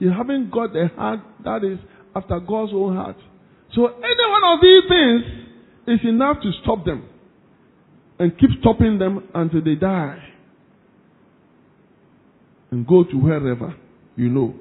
[0.00, 1.78] You haven't got a heart that is
[2.16, 3.16] after God's own heart.
[3.72, 7.08] So any one of these things is enough to stop them
[8.24, 10.18] and keep stopping them until they die.
[12.74, 13.74] and go to wherever
[14.16, 14.54] you know.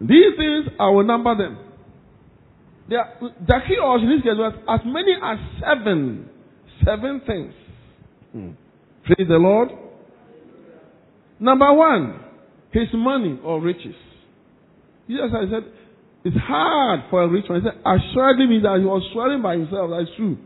[0.00, 1.58] These things, I will number them.
[2.88, 3.04] There,
[3.46, 6.28] Zacchaeus in this case was as many as seven.
[6.84, 7.52] Seven things.
[8.32, 8.50] Hmm.
[9.04, 9.68] Praise the Lord.
[11.40, 12.20] Number one,
[12.72, 13.94] his money or riches.
[15.08, 15.72] Yes, I said,
[16.24, 17.60] it's hard for a rich man.
[17.60, 19.90] He said, assuredly means that he was swearing by himself.
[19.90, 20.38] That's true.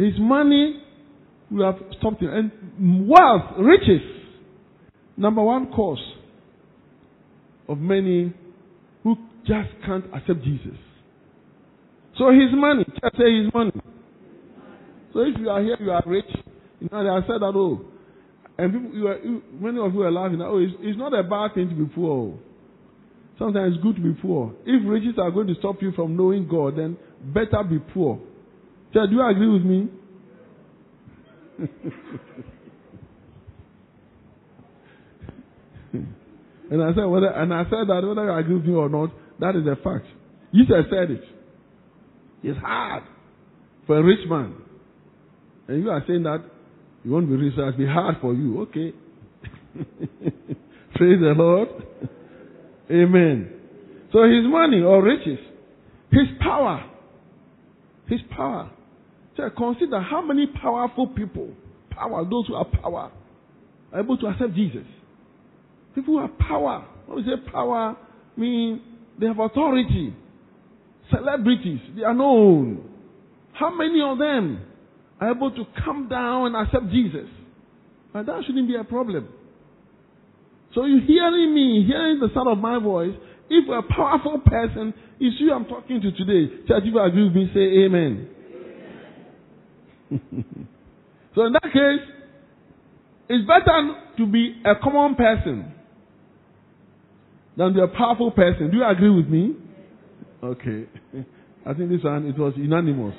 [0.00, 0.82] His money
[1.50, 1.78] will have
[2.18, 2.30] him.
[2.30, 4.00] And wealth, riches,
[5.14, 6.00] number one cause
[7.68, 8.32] of many
[9.02, 10.78] who just can't accept Jesus.
[12.16, 13.72] So his money, just say his money.
[15.12, 16.24] So if you are here, you are rich.
[16.80, 17.84] You know, they have said that, oh,
[18.56, 19.18] and people, you are,
[19.60, 20.40] many of you are laughing.
[20.40, 22.10] Oh, it's, it's not a bad thing to be poor.
[22.10, 22.38] Oh.
[23.38, 24.54] Sometimes it's good to be poor.
[24.64, 26.96] If riches are going to stop you from knowing God, then
[27.34, 28.18] better be poor.
[28.92, 29.88] So, do you agree with me?
[36.70, 39.10] and I said whether, and I said that whether you agree with me or not,
[39.38, 40.06] that is a fact.
[40.54, 41.22] Jesus said it.
[42.42, 43.04] It's hard
[43.86, 44.54] for a rich man.
[45.68, 46.42] And you are saying that
[47.04, 48.62] you won't be rich, so it'll be hard for you.
[48.62, 48.92] Okay.
[50.94, 51.68] Praise the Lord.
[52.90, 53.52] Amen.
[54.12, 55.38] So his money or riches,
[56.10, 56.90] his power,
[58.08, 58.70] his power.
[59.56, 61.50] Consider how many powerful people,
[61.90, 63.10] power, those who have power,
[63.92, 64.84] are able to accept Jesus.
[65.94, 66.86] People who have power.
[67.06, 67.96] When we say power,
[68.36, 68.82] mean
[69.18, 70.14] they have authority.
[71.10, 72.88] Celebrities, they are known.
[73.52, 74.64] How many of them
[75.20, 77.28] are able to come down and accept Jesus?
[78.14, 79.28] And that shouldn't be a problem.
[80.74, 83.14] So you hearing me, hearing the sound of my voice,
[83.48, 87.34] if a powerful person is you I'm talking to today, church, if you agree with
[87.34, 88.28] me, say amen.
[91.34, 92.08] so in that case,
[93.28, 95.72] it's better to be a common person
[97.56, 98.70] than be a powerful person.
[98.70, 99.54] Do you agree with me?
[100.42, 100.86] Okay.
[101.66, 103.14] I think this one, it was unanimous.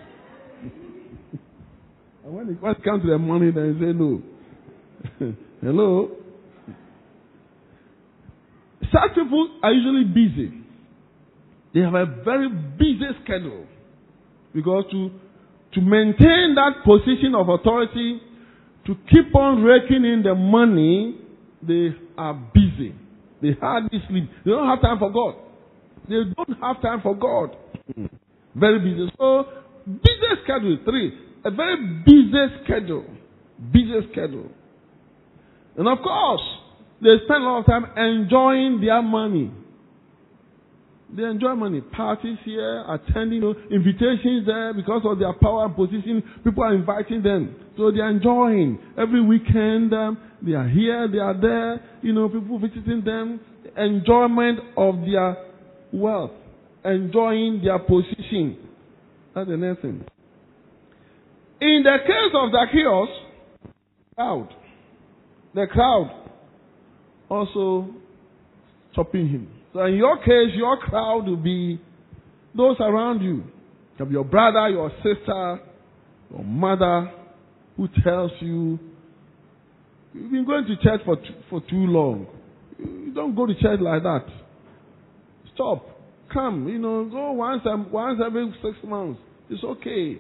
[2.26, 4.22] and when it comes to the money, then you say no.
[5.62, 6.12] Hello?
[8.92, 10.52] Such people are usually busy.
[11.74, 13.66] They have a very busy schedule.
[14.54, 15.12] Because to,
[15.74, 18.22] to maintain that position of authority,
[18.86, 21.18] to keep on raking in the money,
[21.62, 22.94] they are busy.
[23.42, 24.30] They hardly sleep.
[24.46, 25.36] They don't have time for God.
[26.10, 27.56] They don't have time for God.
[28.56, 29.12] very busy.
[29.18, 29.46] So,
[29.86, 30.78] busy schedule.
[30.84, 31.14] Three,
[31.46, 33.06] a very busy schedule.
[33.72, 34.50] Busy schedule.
[35.78, 36.42] And of course,
[37.02, 39.52] they spend a lot of time enjoying their money.
[41.16, 41.82] They enjoy money.
[41.82, 46.24] Parties here, attending invitations there because of their power and position.
[46.44, 47.56] People are inviting them.
[47.78, 48.80] So they're enjoying.
[48.98, 51.84] Every weekend, um, they are here, they are there.
[52.02, 53.42] You know, people visiting them.
[53.76, 55.38] Enjoyment of their
[55.92, 56.32] wealth.
[56.86, 58.58] Enjoying their position.
[59.36, 60.06] That's the next thing.
[61.60, 63.10] In the case of Zacchaeus,
[64.16, 64.50] crowd.
[65.54, 66.26] The crowd
[67.30, 67.90] also
[68.94, 69.61] stopping him.
[69.74, 71.80] So in your case, your crowd will be
[72.56, 73.44] those around you.
[73.98, 75.60] Can be your brother, your sister,
[76.30, 77.12] your mother,
[77.78, 78.80] who tells you,
[80.14, 82.28] you've been going to church for, too, for too long.
[82.78, 84.26] You don't go to church like that.
[85.54, 85.86] Stop.
[86.34, 89.20] Come, you know, go once, once every six months.
[89.50, 90.20] It's okay.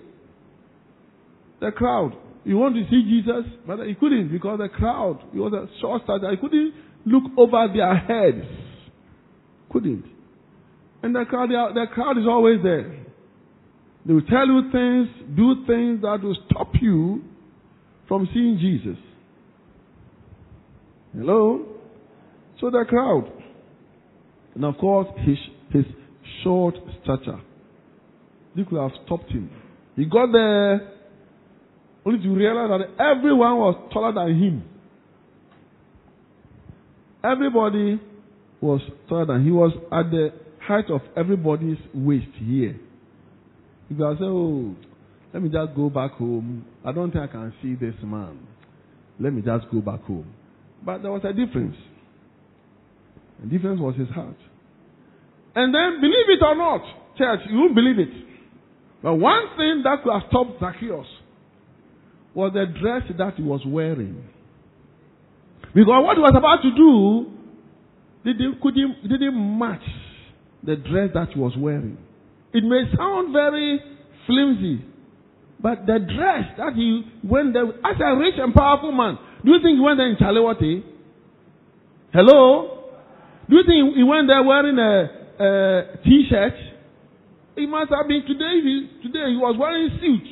[1.62, 2.14] The crowd.
[2.44, 6.04] You want to see Jesus, but he couldn't because the crowd, he was a short
[6.04, 6.32] stature.
[6.32, 6.74] He couldn't
[7.06, 8.46] look over their heads.
[9.72, 10.06] Couldn't.
[11.04, 13.06] And the crowd, the crowd is always there.
[14.06, 17.24] They will tell you things, do things that will stop you
[18.08, 18.98] from seeing Jesus.
[21.16, 21.66] Hello?
[22.60, 23.32] So the crowd.
[24.56, 25.38] And of course, his,
[25.72, 25.86] his
[26.44, 27.40] short stature.
[28.56, 29.50] They could have stopped him.
[29.95, 30.91] He got there
[32.06, 34.64] only to realize that everyone was taller than him.
[37.24, 38.02] Everybody
[38.62, 40.30] was taller than he was at the
[40.62, 42.80] height of everybody's waist here.
[43.89, 44.76] If I say, oh,
[45.34, 46.66] let me just go back home.
[46.86, 48.39] I don't think I can see this man.
[49.20, 50.32] Let me just go back home.
[50.86, 51.76] But there was a difference.
[53.41, 54.38] The difference was his heart.
[55.55, 56.82] And then, believe it or not,
[57.18, 58.14] church, you won't believe it.
[59.01, 61.07] But one thing that could have stopped Zacchaeus
[62.34, 64.24] was the dress that he was wearing.
[65.74, 67.41] Because what he was about to do
[68.24, 69.84] didn't, couldn't, didn't match
[70.63, 71.97] the dress that he was wearing.
[72.53, 73.80] It may sound very
[74.28, 74.86] flimsy,
[75.61, 79.59] but the dress that he went there, as a rich and powerful man, do you
[79.61, 80.84] think he went there in Chalewati?
[82.13, 82.84] Hello?
[83.49, 86.53] Do you think he went there wearing a, a t-shirt?
[87.55, 88.61] He must have been today.
[88.63, 90.28] He, today he was wearing suit,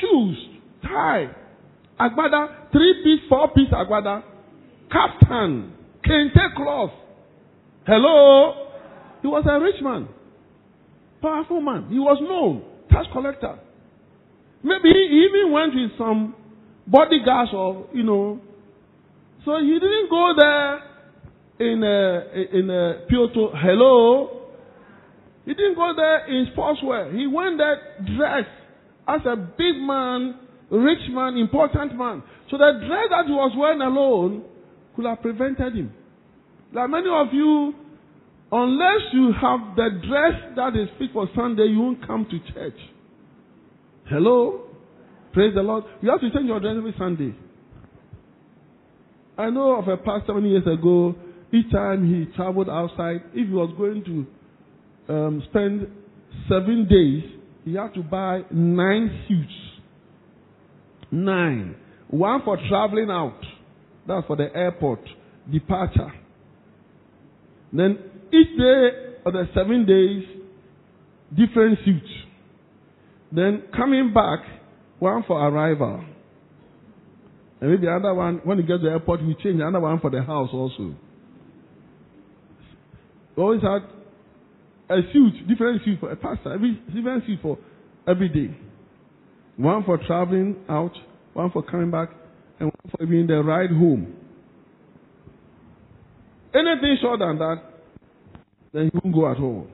[0.00, 0.36] shoes,
[0.82, 1.30] tie,
[1.98, 4.22] agbada, three piece, four piece agbada,
[4.92, 5.72] kaftan,
[6.04, 6.90] kente cloth.
[7.86, 8.68] Hello?
[9.22, 10.08] He was a rich man,
[11.20, 11.88] powerful man.
[11.90, 13.58] He was known, tax collector.
[14.62, 16.34] Maybe he even went with some
[16.86, 18.40] bodyguards or, you know.
[19.44, 20.90] So he didn't go there
[21.60, 23.52] in a, in uh, a Pioto.
[23.54, 24.40] Hello?
[25.44, 27.16] He didn't go there in sportswear.
[27.16, 28.48] He went there dressed
[29.08, 30.36] as a big man,
[30.70, 32.22] rich man, important man.
[32.50, 34.44] So the dress that he was wearing alone
[34.94, 35.92] could have prevented him.
[36.72, 37.74] Like many of you,
[38.52, 42.78] unless you have the dress that is fit for Sunday, you won't come to church.
[44.08, 44.62] Hello?
[45.32, 45.84] Praise the Lord.
[46.00, 47.34] You have to change your dress every Sunday.
[49.38, 51.14] I know of a pastor many years ago,
[51.52, 55.88] each time he traveled outside, if he was going to um, spend
[56.48, 57.24] seven days,
[57.64, 59.52] he had to buy nine suits.
[61.10, 61.76] Nine.
[62.08, 63.40] One for traveling out.
[64.10, 65.00] That's for the airport.
[65.50, 66.12] Departure.
[67.72, 67.96] Then
[68.32, 68.88] each day
[69.24, 70.24] of the seven days,
[71.30, 72.10] different suits.
[73.30, 74.40] Then coming back,
[74.98, 76.04] one for arrival.
[77.60, 80.10] And maybe another one, when you get to the airport, we change another one for
[80.10, 80.96] the house also.
[83.36, 83.82] Always had
[84.90, 87.58] a suit, different suit for a pastor, every different suit for
[88.08, 88.56] every day.
[89.56, 90.92] One for traveling out,
[91.32, 92.08] one for coming back,
[92.60, 94.14] and one for being the ride home.
[96.54, 97.62] Anything short than that,
[98.72, 99.66] then you won't go at all.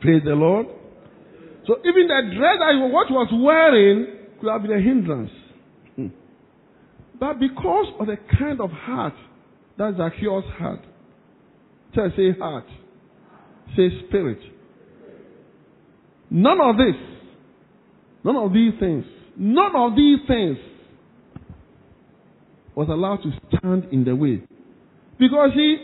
[0.00, 0.66] Praise the Lord.
[1.66, 4.06] So even the dress he, what was wearing
[4.40, 5.30] could have been a hindrance.
[5.96, 6.06] Hmm.
[7.18, 9.14] But because of the kind of heart
[9.76, 10.80] that Zacchaeus had,
[11.94, 12.66] tell say heart,
[13.76, 14.38] say spirit.
[16.30, 16.96] None of this,
[18.22, 19.04] none of these things,
[19.36, 20.58] none of these things
[22.78, 24.40] was allowed to stand in the way.
[25.18, 25.78] Because he,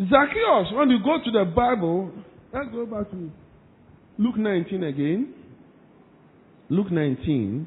[0.00, 2.10] Zacchaeus, when you go to the Bible,
[2.52, 3.30] let's go back to
[4.18, 5.34] Luke 19 again.
[6.68, 7.64] Luke 19.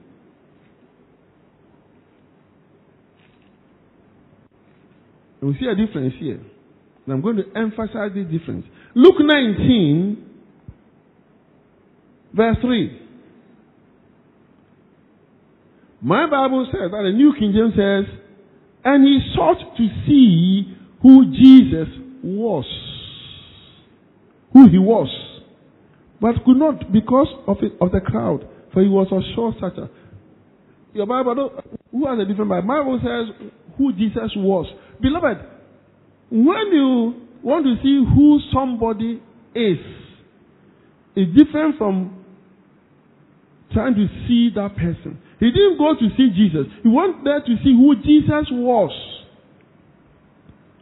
[5.39, 6.41] And we see a difference here.
[7.05, 8.65] And I'm going to emphasize this difference.
[8.93, 10.25] Luke 19,
[12.33, 12.98] verse 3.
[16.01, 18.19] My Bible says that the New King James says,
[18.85, 21.87] and he sought to see who Jesus
[22.23, 22.65] was.
[24.53, 25.09] Who he was
[26.21, 29.89] but could not because of, it, of the crowd, for he was of short stature.
[30.93, 32.67] Your Bible, who has a different Bible?
[32.67, 34.65] My Bible says who Jesus was.
[35.01, 35.37] Beloved,
[36.29, 39.21] when you want to see who somebody
[39.55, 39.77] is,
[41.15, 42.25] it's different from
[43.71, 45.21] trying to see that person.
[45.39, 46.67] He didn't go to see Jesus.
[46.83, 48.91] He went there to see who Jesus was.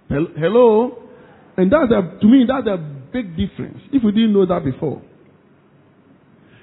[0.09, 1.03] Hello?
[1.57, 2.77] And that's a, to me, that's a
[3.11, 3.79] big difference.
[3.91, 5.01] If we didn't know that before.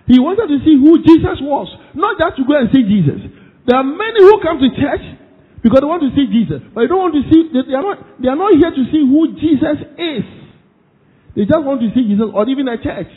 [0.07, 3.25] He wanted to see who Jesus was, not just to go and see Jesus.
[3.65, 5.05] There are many who come to church
[5.65, 7.49] because they want to see Jesus, but they don't want to see.
[7.49, 7.99] They, are not.
[8.21, 10.27] They are not here to see who Jesus is.
[11.33, 13.09] They just want to see Jesus, or even a church.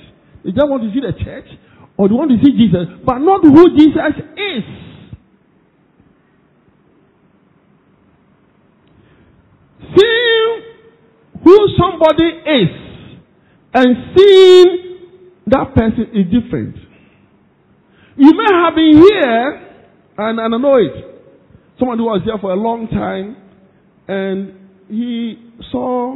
[0.47, 1.51] They just want to see the church,
[1.97, 3.97] or they want to see Jesus, but not who Jesus
[4.37, 4.63] is.
[9.97, 10.61] Seeing
[11.43, 12.69] who somebody is
[13.73, 14.99] and seeing
[15.47, 16.75] that person is different.
[18.15, 19.67] You may have been here
[20.17, 21.05] and, and I know it.
[21.79, 23.37] Someone who was here for a long time
[24.07, 24.53] and
[24.89, 26.15] he saw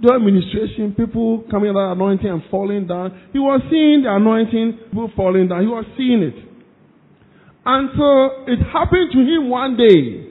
[0.00, 3.30] the administration, people coming of anointing and falling down.
[3.32, 5.62] He was seeing the anointing, people falling down.
[5.62, 6.34] He was seeing it.
[7.66, 10.30] Until it happened to him one day.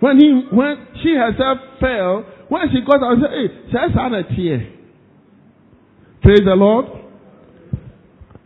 [0.00, 4.34] When he when she herself fell, when she got out, she said, Hey, says a
[4.34, 4.72] tear.
[6.22, 6.86] Praise the Lord.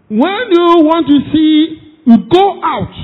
[0.09, 2.95] When you want to see, you go out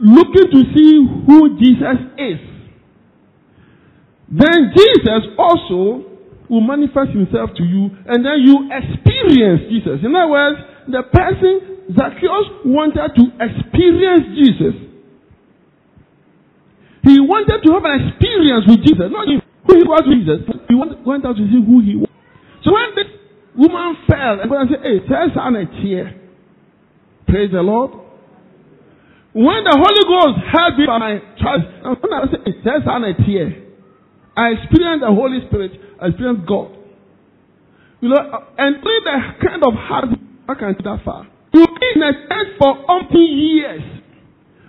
[0.00, 2.51] looking to see who Jesus is.
[4.32, 6.08] Then Jesus also
[6.48, 10.00] will manifest himself to you and then you experience Jesus.
[10.00, 10.56] In other words,
[10.88, 14.74] the person, Zacchaeus, wanted to experience Jesus.
[17.04, 20.40] He wanted to have an experience with Jesus, not who he was with Jesus.
[20.68, 22.10] He wanted to see who he was.
[22.64, 23.10] So when this
[23.54, 26.14] woman fell and said, Hey, tell son a tear.
[27.26, 27.90] Praise the Lord.
[29.32, 33.04] When the Holy Ghost helped me by my trust, when I say it says on
[33.04, 33.61] a tear,
[34.36, 36.72] I experienced the Holy Spirit, I experienced God.
[38.00, 39.16] You know, uh, and only the
[39.46, 40.04] kind of heart
[40.48, 41.28] I can do that far.
[41.52, 43.82] You in a church for umpteen years.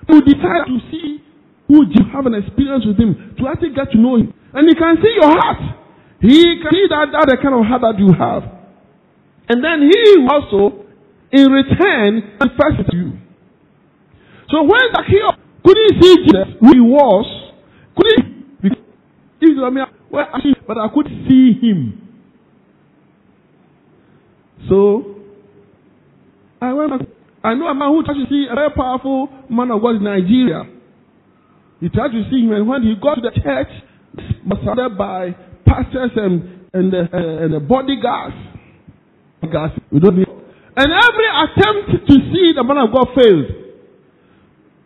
[0.09, 1.23] You decide to see
[1.67, 4.33] who you have an experience with him, to actually get to know him.
[4.53, 5.61] And he can see your heart.
[6.19, 8.43] He can see that, that the kind of heart that you have.
[9.49, 10.85] And then he also,
[11.31, 13.11] in return, confesses to you.
[14.51, 17.25] So when Zacchaeus couldn't see Jesus who he was,
[17.95, 18.32] couldn't
[19.43, 19.55] he,
[20.11, 20.27] well,
[20.67, 21.99] but I could see him.
[24.69, 25.15] So
[26.61, 26.93] I went.
[27.43, 30.03] I know a man who tried to see a very powerful man of God in
[30.03, 30.63] Nigeria.
[31.81, 33.67] He tried to see him, and when he got to the church,
[34.45, 35.35] was surrounded by
[35.65, 38.35] pastors and and the, uh, and the bodyguards.
[39.43, 40.27] Guys, we don't need.
[40.75, 43.45] And every attempt to see the man of God failed.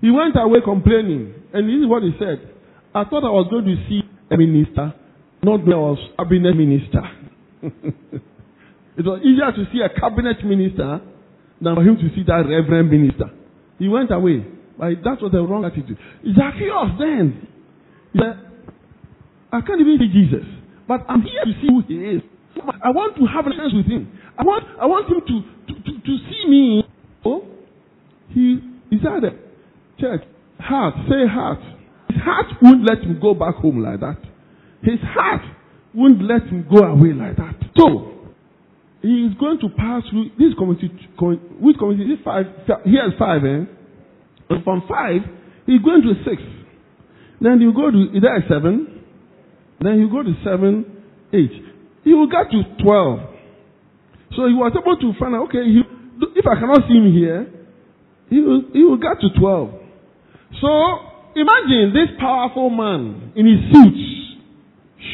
[0.02, 1.34] He went away complaining.
[1.54, 2.44] And this is what he said.
[2.94, 4.02] I thought I was going to see
[4.38, 4.94] minister,
[5.44, 7.04] not I was cabinet minister.
[8.98, 11.02] it was easier to see a cabinet minister
[11.62, 13.30] than for him to see that reverend minister.
[13.80, 14.46] He went away.
[14.78, 15.98] But that was the wrong attitude.
[16.22, 17.48] Zacchaeus then.
[18.14, 18.38] He said,
[19.52, 20.46] I can't even see Jesus.
[20.88, 22.22] But I'm here to see who he is.
[22.84, 24.18] I want to have a chance with him.
[24.38, 26.84] I want, I want him to, to, to, to see me.
[27.26, 27.46] Oh,
[28.30, 28.60] he,
[28.90, 29.24] he said,
[30.00, 30.22] Church,
[30.60, 31.60] heart, say heart.
[32.10, 34.18] His heart won't let him go back home like that.
[34.84, 35.42] His heart
[35.94, 37.56] won't let him go away like that.
[37.78, 38.14] So,
[39.02, 40.90] he is going to pass through this community.
[41.60, 42.14] Which community?
[42.14, 42.46] Is five?
[42.86, 43.66] Is five, eh?
[44.50, 45.22] And from five,
[45.66, 46.42] he's going to six.
[47.40, 49.04] Then you go to there seven.
[49.80, 51.04] Then you go to seven,
[51.34, 51.52] eight.
[52.04, 53.20] He will get to twelve.
[54.36, 55.50] So he was able to find out.
[55.50, 55.82] Okay, he,
[56.36, 57.48] if I cannot see him here,
[58.30, 59.70] he will, he will get to twelve.
[60.60, 60.68] So
[61.36, 64.00] imagine this powerful man in his suits,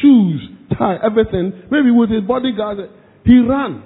[0.00, 0.40] shoes,
[0.78, 2.78] tie, everything, maybe with his bodyguard.
[3.24, 3.82] He ran.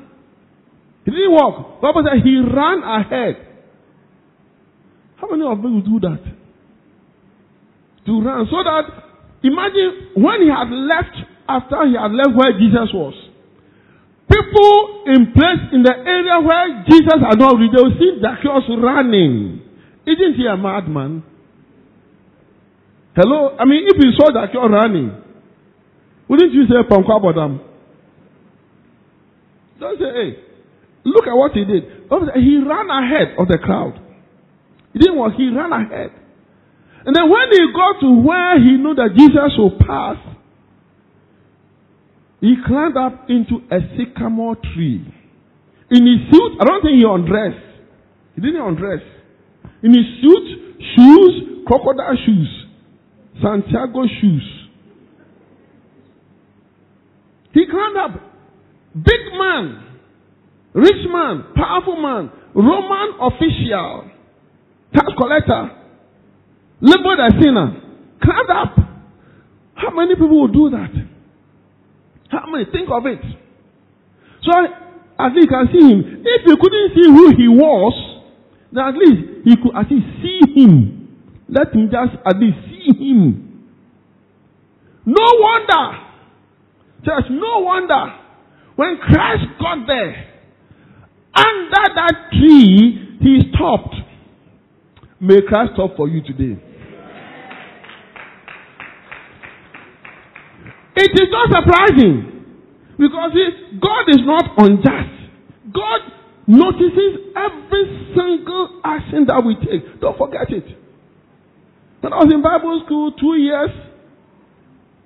[1.05, 1.81] He didn't walk.
[1.81, 3.49] Bible said he ran ahead.
[5.17, 6.23] How many of you do that?
[8.07, 8.47] To run.
[8.51, 8.87] So that,
[9.43, 11.17] imagine when he had left,
[11.49, 13.15] after he had left where Jesus was,
[14.31, 18.69] people in place in the area where Jesus had not reached, they will see Zacchaeus
[18.79, 19.63] running.
[20.07, 21.25] Isn't he a madman?
[23.17, 23.57] Hello?
[23.59, 25.11] I mean, if you saw you're running,
[26.29, 27.61] wouldn't you say, Pankwa?
[29.81, 30.37] Don't say, hey,
[31.05, 31.85] look at what he did.
[32.35, 34.01] He ran ahead of the crowd.
[34.93, 36.11] He didn't walk, he ran ahead.
[37.05, 40.17] And then when he got to where he knew that Jesus would pass,
[42.41, 45.05] he climbed up into a sycamore tree.
[45.91, 47.65] In his suit, I don't think he undressed.
[48.35, 49.01] He didn't undress.
[49.83, 52.67] In his suit, shoes, crocodile shoes.
[53.41, 54.58] Santiago shoes.
[57.53, 58.11] He climbed up.
[58.95, 59.85] Big man,
[60.75, 64.11] rich man, powerful man, Roman official,
[64.93, 65.71] tax collector,
[66.81, 67.81] labored a sinner,
[68.23, 68.77] climbed up.
[69.75, 70.91] How many people will do that?
[72.31, 72.65] How many?
[72.73, 73.21] Think of it.
[74.43, 74.53] So,
[75.19, 76.23] least you can see him.
[76.25, 78.23] If you couldn't see who he was,
[78.73, 81.09] then at least you could at least see him.
[81.49, 83.69] Let him just at least see him.
[85.07, 86.08] No wonder,
[87.05, 88.15] church, no wonder
[88.77, 90.25] when Christ got there,
[91.35, 93.95] under that tree, he stopped.
[95.21, 96.63] May Christ stop for you today.
[100.95, 102.45] It is not surprising
[102.99, 105.15] because he, God is not unjust.
[105.73, 106.01] God
[106.47, 110.01] notices every single action that we take.
[110.01, 110.65] Don't forget it.
[112.01, 113.71] When I was in Bible school two years,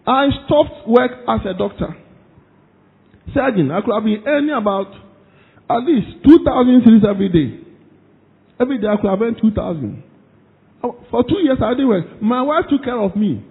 [0.06, 1.96] I stopped work as a doctor.
[3.34, 4.88] Surgeon, I could have been earning about
[5.70, 7.60] at least 2,000 cities every day.
[8.60, 10.02] Every day I could have earned 2,000.
[11.10, 12.20] For two years I didn't work.
[12.20, 13.44] My wife took care of me.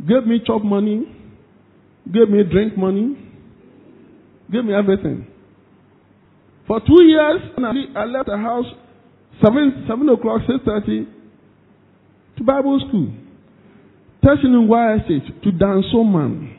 [0.00, 1.04] Gave me chop money.
[2.10, 3.16] Gave me drink money.
[4.50, 5.26] Gave me everything.
[6.66, 7.40] For two years,
[7.94, 8.66] I left the house
[9.42, 11.06] 7, 7 o'clock, 6.30
[12.38, 13.12] to Bible school.
[14.24, 16.56] Testing YSH to dance so Dansoman.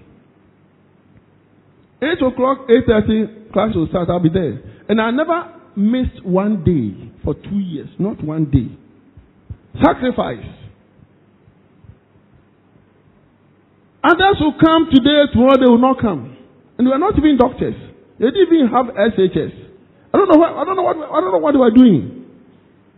[1.99, 4.61] 8 o'clock, 8.30, class will start, I'll be there.
[4.87, 8.69] And I never missed one day for two years, not one day.
[9.81, 10.45] Sacrifice.
[14.03, 16.37] Others will come today, tomorrow they will not come.
[16.77, 17.73] And they were not even doctors.
[18.19, 19.53] They didn't even have SHS.
[20.13, 22.29] I don't know what, I don't know what, I don't know what they were doing.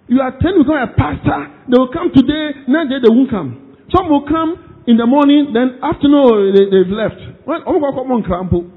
[0.10, 1.56] You are trained to become a pastor.
[1.72, 3.67] They will come today, next day they won't come.
[3.96, 7.20] Some will come in the morning, then afternoon they, they've left.
[7.46, 8.72] When, oh, on, Krampo.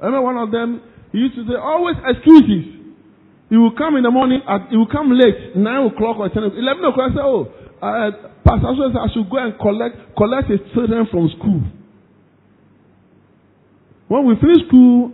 [0.00, 0.80] I remember one of them,
[1.10, 2.74] he used to say, always excuses.
[3.50, 6.38] He will come in the morning, at, he will come late, 9 o'clock or 10
[6.42, 6.58] o'clock.
[6.58, 7.40] 11 o'clock, I say, oh,
[7.80, 8.10] uh,
[8.44, 11.62] Pastor says I should go and collect, collect his children from school.
[14.08, 15.12] When we finished school,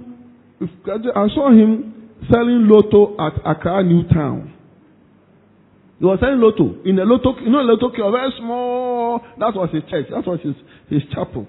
[1.15, 4.54] I saw him selling lotto at Accra New Town.
[5.99, 9.21] He was selling lotto in a lotto, you know, lotto a very small.
[9.39, 10.07] That was his church.
[10.11, 10.55] That was his
[10.91, 11.47] his chapel.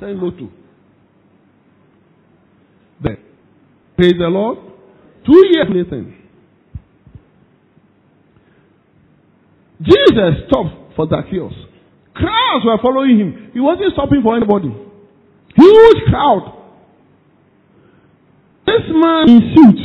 [0.00, 0.48] Selling lotto.
[3.02, 3.18] There.
[3.96, 4.58] Praise the Lord.
[5.26, 6.14] Two years later,
[9.82, 11.52] Jesus stopped for Zacchaeus.
[12.14, 13.50] Crowds were following him.
[13.52, 14.72] He wasn't stopping for anybody.
[15.54, 16.52] Huge crowd.
[18.66, 19.80] This man in suit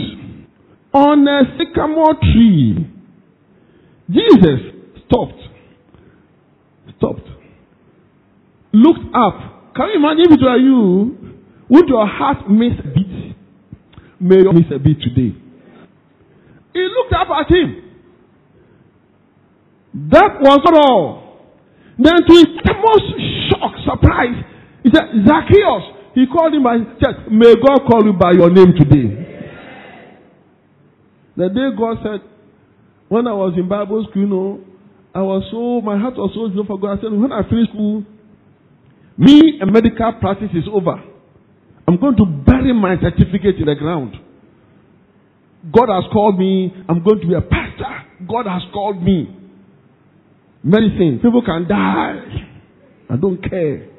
[0.94, 2.91] on a sycamore tree.
[4.12, 4.60] Jesus
[5.06, 5.42] stopped.
[6.98, 7.28] Stopped.
[8.74, 9.74] Looked up.
[9.76, 11.18] Can you imagine if it were you?
[11.70, 13.36] Would your heart miss a beat?
[14.20, 15.36] May you miss a beat today.
[16.74, 17.82] He looked up at him.
[20.10, 21.22] That was not all.
[21.98, 22.48] Then to his
[22.82, 23.08] most
[23.50, 24.44] shock, surprise,
[24.84, 25.84] he said, Zacchaeus.
[26.16, 29.22] He called him by said, May God call you by your name today.
[31.38, 32.31] The day God said,
[33.12, 34.64] when I was in Bible school, you know,
[35.14, 37.00] I was so, my heart was so for God.
[37.00, 38.06] I said, when I finish school,
[39.18, 40.96] me a medical practice is over.
[41.86, 44.16] I'm going to bury my certificate in the ground.
[45.76, 46.72] God has called me.
[46.88, 47.92] I'm going to be a pastor.
[48.32, 49.28] God has called me.
[50.64, 51.20] Medicine.
[51.22, 52.16] People can die.
[53.10, 53.90] I don't care.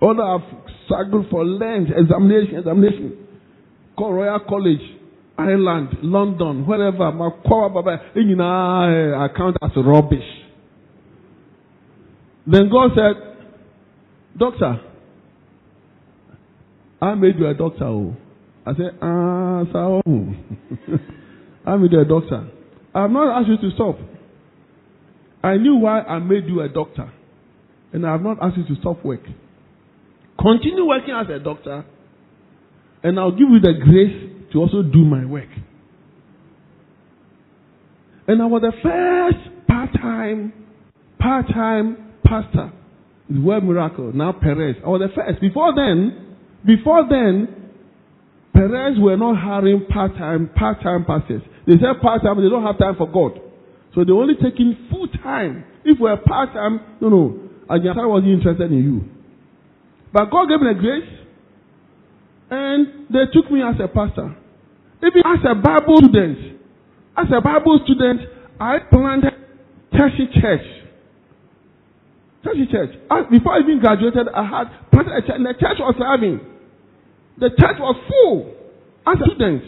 [0.00, 3.26] All I've struggled for length, examination, examination.
[3.98, 5.01] Call Royal College,
[5.48, 7.04] Ireland, London, wherever.
[9.14, 10.24] I count as rubbish.
[12.46, 13.14] Then God said,
[14.38, 14.80] Doctor,
[17.00, 17.84] I made you a doctor.
[17.84, 18.16] Oh.
[18.64, 20.02] I said, ah, so
[21.66, 22.48] I made you a doctor.
[22.94, 23.98] I have not asked you to stop.
[25.42, 27.12] I knew why I made you a doctor.
[27.92, 29.22] And I have not asked you to stop work.
[30.40, 31.84] Continue working as a doctor,
[33.02, 35.48] and I'll give you the grace to also do my work.
[38.28, 40.52] And I was the first part-time,
[41.18, 42.72] part-time pastor.
[43.28, 44.12] It's word miracle.
[44.12, 44.76] Now Perez.
[44.84, 45.40] I was the first.
[45.40, 47.48] Before then, before then,
[48.52, 51.42] Perez were not hiring part-time, part-time pastors.
[51.66, 53.40] They said part-time, they don't have time for God.
[53.94, 55.64] So they're only taking full-time.
[55.84, 57.48] If we're part-time, no, no.
[57.68, 59.00] Ajahn wasn't interested in you.
[60.12, 61.08] But God gave me the grace,
[62.50, 64.36] and they took me as a pastor.
[65.02, 66.60] Even as a Bible student,
[67.16, 68.20] as a Bible student,
[68.60, 69.34] I planted
[69.90, 70.66] Tertiary Church.
[72.44, 72.90] Tertiary Church.
[73.30, 76.40] before I even graduated, I had planted a church, and the church was having.
[77.38, 78.54] The church was full
[79.06, 79.62] as a student.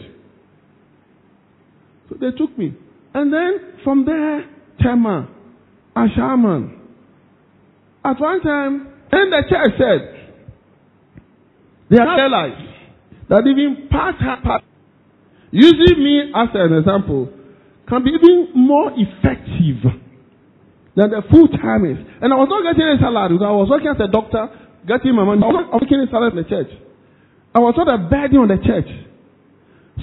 [2.09, 2.73] So they took me.
[3.13, 4.49] And then from there,
[4.81, 5.27] Tema,
[5.95, 6.79] Ashaiman.
[8.05, 10.11] At one time, then the church said,
[11.89, 12.71] they realized
[13.29, 14.63] that even part part
[15.51, 17.29] using me as an example
[17.87, 19.83] can be even more effective
[20.95, 21.99] than the full timers.
[22.21, 24.47] And I was not getting a salary I was working as a doctor,
[24.87, 25.43] getting my money.
[25.43, 26.71] I was not getting a salary in the church.
[27.53, 28.89] I was not a burden on the church.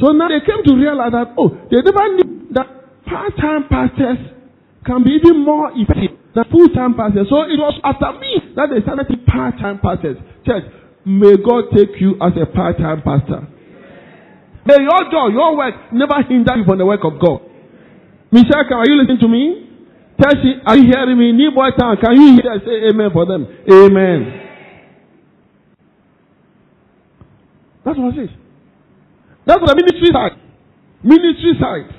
[0.01, 4.20] So now they came to realize that, oh, they never knew that part-time pastors
[4.86, 7.28] can be even more effective than full-time pastors.
[7.28, 10.16] So it was after me that they started to part-time pastors.
[10.49, 10.64] Church,
[11.05, 13.49] May God take you as a part-time pastor.
[14.65, 17.41] May your joy, your work never hinder you from the work of God.
[18.31, 19.69] Michel, are you listening to me?
[20.21, 21.33] Tashi, are you hearing me?
[21.33, 22.61] Nii Boi Town, can you hear?
[22.65, 23.47] Say amen for them.
[23.71, 24.41] Amen.
[27.85, 28.31] That's what it is.
[29.45, 30.39] That's what the ministry side.
[31.03, 31.91] Ministry side.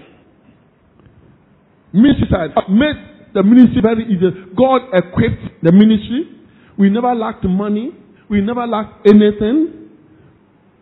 [1.91, 2.95] Ministry side made
[3.33, 4.31] the ministry very easy.
[4.55, 6.39] God equipped the ministry.
[6.77, 7.91] We never lacked money.
[8.29, 9.89] We never lacked anything.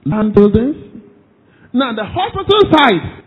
[0.05, 0.90] Land buildings.
[1.73, 3.23] Now, the hospital side,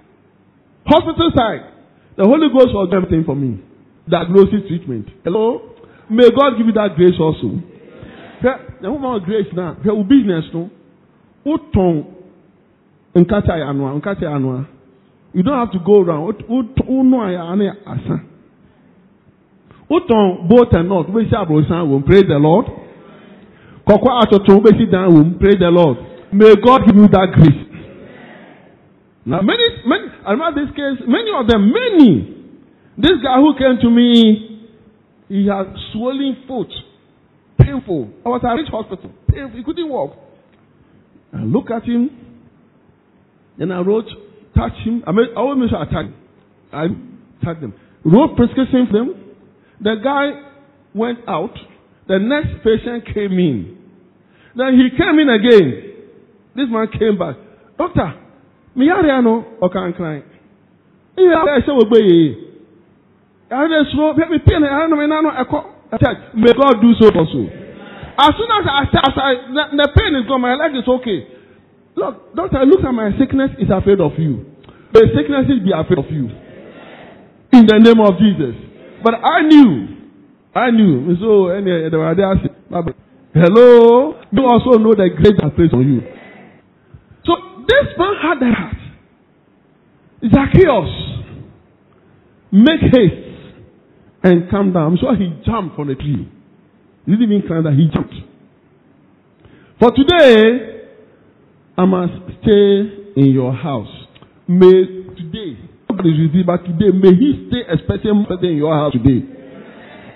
[0.87, 1.73] hospital side,
[2.17, 3.61] the Holy Ghost was everything for me.
[4.09, 5.09] Diagnosis treatment.
[5.25, 5.71] Hello?
[6.11, 7.57] May God give you that grace also.
[8.83, 10.71] The woman of grace now, her business no.
[11.47, 12.05] Uton
[13.15, 14.67] nkata ya anwa, nkata ya anwa.
[15.33, 16.45] You don't have to go around.
[16.89, 18.21] Uno ya ane asa.
[19.91, 21.11] Uton both and not.
[21.11, 21.37] We say
[22.07, 22.67] praise the Lord.
[23.87, 25.35] Kọ̀kọ́ àtọ̀tọ̀ bẹ́sí down womb.
[25.39, 25.97] Pray the Lord.
[26.33, 27.74] May God give you that grace.
[29.27, 32.45] Now, many, many, I remember this case, many of them, many.
[32.97, 34.68] This guy who came to me,
[35.29, 36.68] he had swollen foot,
[37.59, 38.11] painful.
[38.25, 39.57] I was at a Ridge Hospital, painful.
[39.57, 40.16] He couldn't walk.
[41.33, 42.11] I look at him,
[43.59, 44.07] then I wrote,
[44.55, 45.03] touch him.
[45.07, 46.14] I made, I always make sure I touch him.
[46.72, 46.87] I
[47.45, 47.75] touched them.
[48.05, 49.14] Wrote prescription for them.
[49.81, 50.43] The guy
[50.95, 51.55] went out.
[52.07, 53.79] The next patient came in.
[54.57, 55.95] Then he came in again.
[56.55, 57.37] This man came back.
[57.79, 58.24] Doctor,
[58.77, 60.22] me yare ano ɔkankran.
[61.18, 62.37] Ayɛ sɛ wɔ gbɛ yie.
[63.51, 65.64] Yare de suro me pin yare no me nano ɛkɔ.
[66.35, 67.41] May God do so for so.
[68.18, 69.31] As soon as I, as I
[69.75, 71.27] the, pain is gone, my leg is okay.
[71.97, 74.47] Look, doctor, look at my sickness is afraid of you.
[74.93, 76.31] The sickness be afraid of you.
[77.55, 78.55] In the name of Jesus.
[79.03, 79.87] But I knew,
[80.55, 81.14] I knew.
[81.18, 82.35] So, anyway, the idea
[83.35, 84.14] Hello.
[84.31, 86.01] You also know the grace that placed on you.
[87.67, 88.77] This man had that heart.
[90.33, 90.91] Zacchaeus,
[92.53, 93.25] make haste
[94.23, 94.93] and come down.
[94.93, 96.29] I'm sure he jumped from the tree.
[97.05, 98.15] He didn't even climb that, he jumped.
[99.79, 100.89] For today,
[101.77, 102.12] I must
[102.43, 103.89] stay in your house.
[104.49, 105.59] May today,
[105.89, 106.03] but
[106.65, 108.11] today, may he stay especially
[108.49, 109.27] in your house today.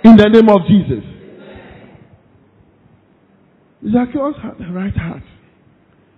[0.04, 1.04] In the name of Jesus.
[3.92, 5.22] Zacchaeus had the right heart.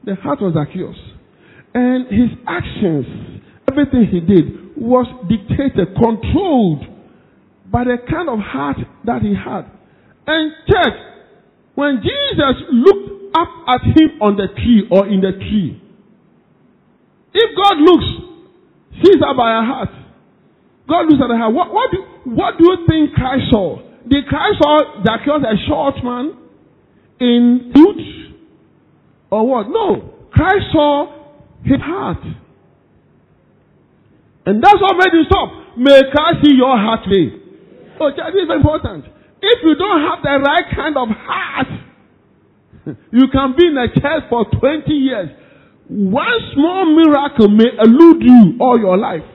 [0.05, 0.97] The heart was Zacchaeus.
[1.75, 3.07] And his actions,
[3.71, 6.83] everything he did, was dictated, controlled
[7.71, 9.71] by the kind of heart that he had.
[10.27, 10.99] And church,
[11.75, 15.81] when Jesus looked up at him on the tree or in the tree,
[17.33, 18.09] if God looks,
[19.05, 19.91] sees her by her heart,
[20.89, 21.55] God looks at her heart.
[21.55, 21.99] What, what, do,
[22.35, 23.79] what do you think Christ saw?
[24.09, 26.35] Did Christ saw Zacchaeus a short man
[27.21, 28.35] in youth?
[29.31, 29.69] Or what?
[29.69, 30.15] No.
[30.33, 31.20] Christ saw
[31.65, 32.23] his heart.
[34.47, 35.77] And that's what made him stop.
[35.77, 37.37] May Christ see your heart today.
[38.01, 39.05] Oh, this is important.
[39.43, 41.71] If you don't have the right kind of heart,
[43.13, 45.29] you can be in a church for 20 years.
[45.89, 49.27] One small miracle may elude you all your life.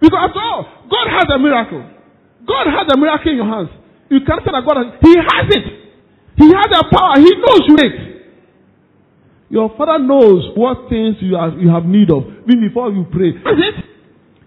[0.00, 1.84] Because after all, God has a miracle.
[2.46, 3.68] God has a miracle in your hands.
[4.10, 5.66] You can't say that God has, He has it.
[6.38, 7.18] He has the power.
[7.18, 8.17] He knows you it.
[9.48, 13.32] Your father knows what things you have, you have need of even before you pray.
[13.32, 13.76] Is it?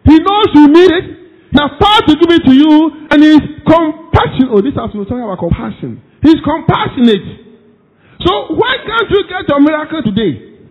[0.06, 1.06] He knows you need it.
[1.52, 2.74] He has power to give it to you,
[3.10, 4.49] and He's compassionate.
[4.54, 6.02] Oh, this has to talking about compassion.
[6.22, 7.41] He's compassionate.
[8.22, 10.62] So why can't you get your miracle today?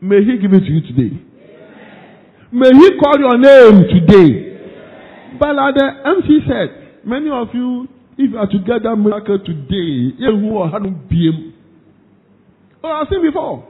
[0.00, 1.16] May He give it to you today.
[2.52, 4.46] May He call your name today.
[5.40, 9.38] But like the MC said, many of you, if you are to get that miracle
[9.40, 10.70] today, you who are
[12.86, 13.66] Oh, I've seen before.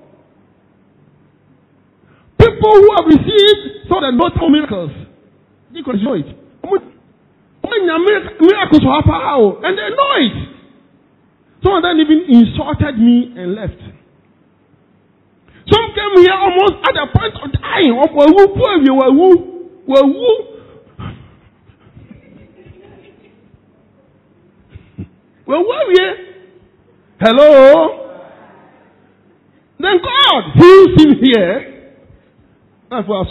[2.37, 4.93] People who have received some of the notable miracles,
[5.73, 6.27] you can show it.
[8.37, 10.37] Miracles will happen, and they know it.
[11.65, 13.81] Some of them even insulted me and left.
[15.65, 17.97] Some came here almost at the point of dying.
[17.97, 18.29] Who, were
[19.17, 19.33] who.
[19.87, 20.57] Were who
[27.21, 28.06] Hello?
[29.87, 30.43] Then God!
[30.59, 31.73] Heals him here.
[32.91, 33.25] Now, for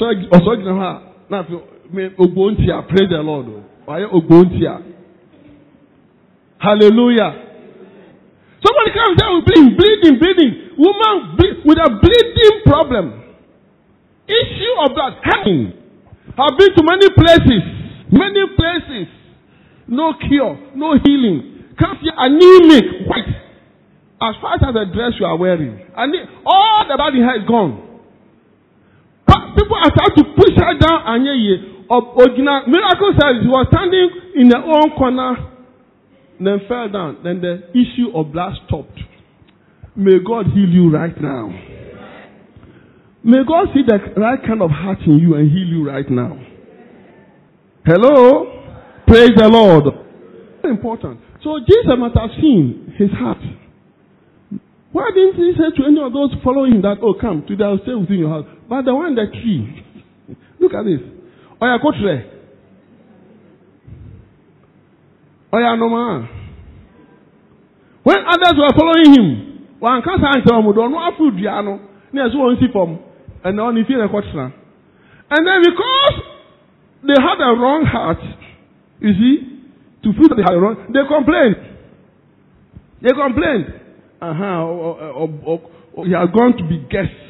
[1.30, 1.60] na afei
[1.92, 3.48] me ogbontia praise the lord
[3.88, 4.84] wayɛ ogbontia
[6.60, 7.32] hallelujah.
[8.64, 10.52] Somebody comes there with bleeding bleeding bleeding.
[10.78, 13.06] Woman ble with a bleeding problem.
[14.28, 15.14] Issue of blood.
[15.24, 15.74] Hanging.
[16.38, 17.64] Have been to many places.
[18.12, 19.08] Many places.
[19.88, 21.76] No cure no healing.
[21.78, 23.08] Can't see anemic
[24.22, 26.14] as far as the dress you are wearing and
[26.46, 27.86] all the body hair is gone
[29.56, 31.72] people are trying to push her down and yeah, yeah.
[31.90, 35.36] Ogina miracle says he was standing in the own corner,
[36.40, 37.22] then fell down.
[37.24, 39.00] Then the issue of blood stopped.
[39.96, 41.48] May God heal you right now.
[43.24, 46.38] May God see the right kind of heart in you and heal you right now.
[47.86, 48.66] Hello?
[49.08, 49.86] Praise the Lord.
[50.64, 51.20] Important.
[51.44, 53.38] So Jesus must have seen his heart.
[54.96, 57.84] Why didn't he say to any of those following him that, oh, come, today I'll
[57.84, 58.48] stay within your house?
[58.64, 59.84] But the one the tree,
[60.62, 61.04] look at this.
[61.60, 62.24] Oya kotre.
[65.52, 66.32] Oya noma.
[68.08, 71.76] When others were following him, one can't answer them, don't know food, Diano,
[72.16, 73.04] near so on from,
[73.44, 76.16] and on if you're a And then because
[77.04, 78.24] they had a wrong heart,
[79.02, 79.60] you see,
[80.08, 81.60] to feel that they had a wrong, they complained.
[83.04, 83.85] They complained
[84.22, 87.26] uh-huh, or, or, or, or, you are going to be guests.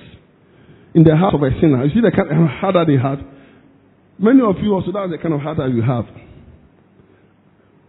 [0.96, 1.84] in the heart of a sinner.
[1.84, 3.20] You see the kind of heart that they had?
[4.18, 6.06] Many of you also, that's the kind of heart that you have.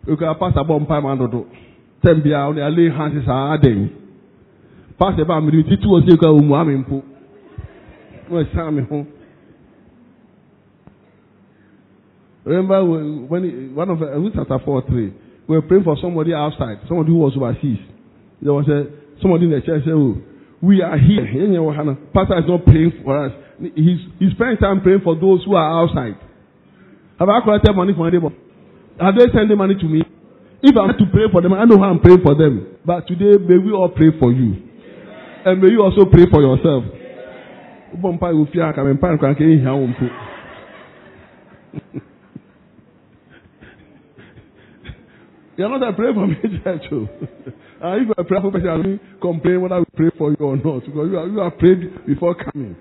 [0.07, 1.47] You can pass a bomb pie man do.
[2.05, 3.95] Ten be out there, lay hands is a day.
[4.99, 6.83] Pass the bomb, you two or six of woman.
[8.29, 9.07] Where's Sammy home?
[12.45, 15.13] Remember when he, one of uh, chapter four three,
[15.47, 17.79] we were praying for somebody outside, somebody who was overseas.
[18.43, 18.87] There was a
[19.23, 20.17] somebody in the church said, "Oh,
[20.61, 21.25] we are here.
[22.13, 23.33] Pastor is not praying for us.
[23.61, 26.17] He's he's spending time praying for those who are outside.
[27.19, 28.37] Have I collected money from anybody?
[29.01, 30.03] Have they sent the money to me?
[30.63, 32.77] If I'm to pray for them, I know how I'm praying for them.
[32.85, 34.57] But today, may we all pray for you,
[35.45, 36.85] and may you also pray for yourself.
[45.57, 46.83] You're not a prayer for me, church.
[47.83, 47.89] Oh.
[47.89, 50.57] uh, if you're a prayerful person, I don't complain whether we pray for you or
[50.57, 50.85] not.
[50.87, 52.77] Because you are, you are prayed before coming.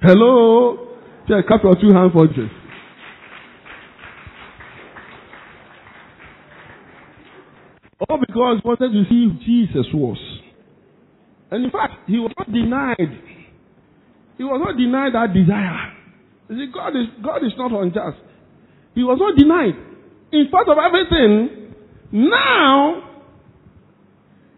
[0.00, 0.88] Hello?
[1.28, 2.50] Church, clap your two hands for Jesus.
[8.08, 10.18] All because he wanted to see who Jesus was.
[11.50, 13.22] And in fact, he was not denied.
[14.36, 15.92] He was not denied that desire.
[16.50, 18.18] You see, God is, God is not unjust.
[18.94, 19.74] He was not denied.
[20.32, 21.74] In spite of everything,
[22.12, 23.13] now,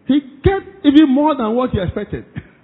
[0.07, 2.25] he kept even more than what he expected.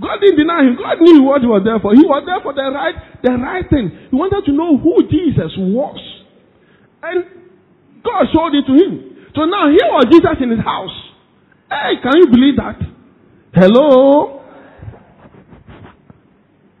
[0.00, 0.76] God didn't deny him.
[0.76, 1.94] God knew what he was there for.
[1.94, 4.10] He was there for the right, the right thing.
[4.10, 6.00] He wanted to know who Jesus was.
[7.02, 7.24] And
[8.02, 9.30] God showed it to him.
[9.34, 10.94] So now here was Jesus in his house.
[11.70, 12.78] Hey, can you believe that?
[13.54, 14.42] Hello?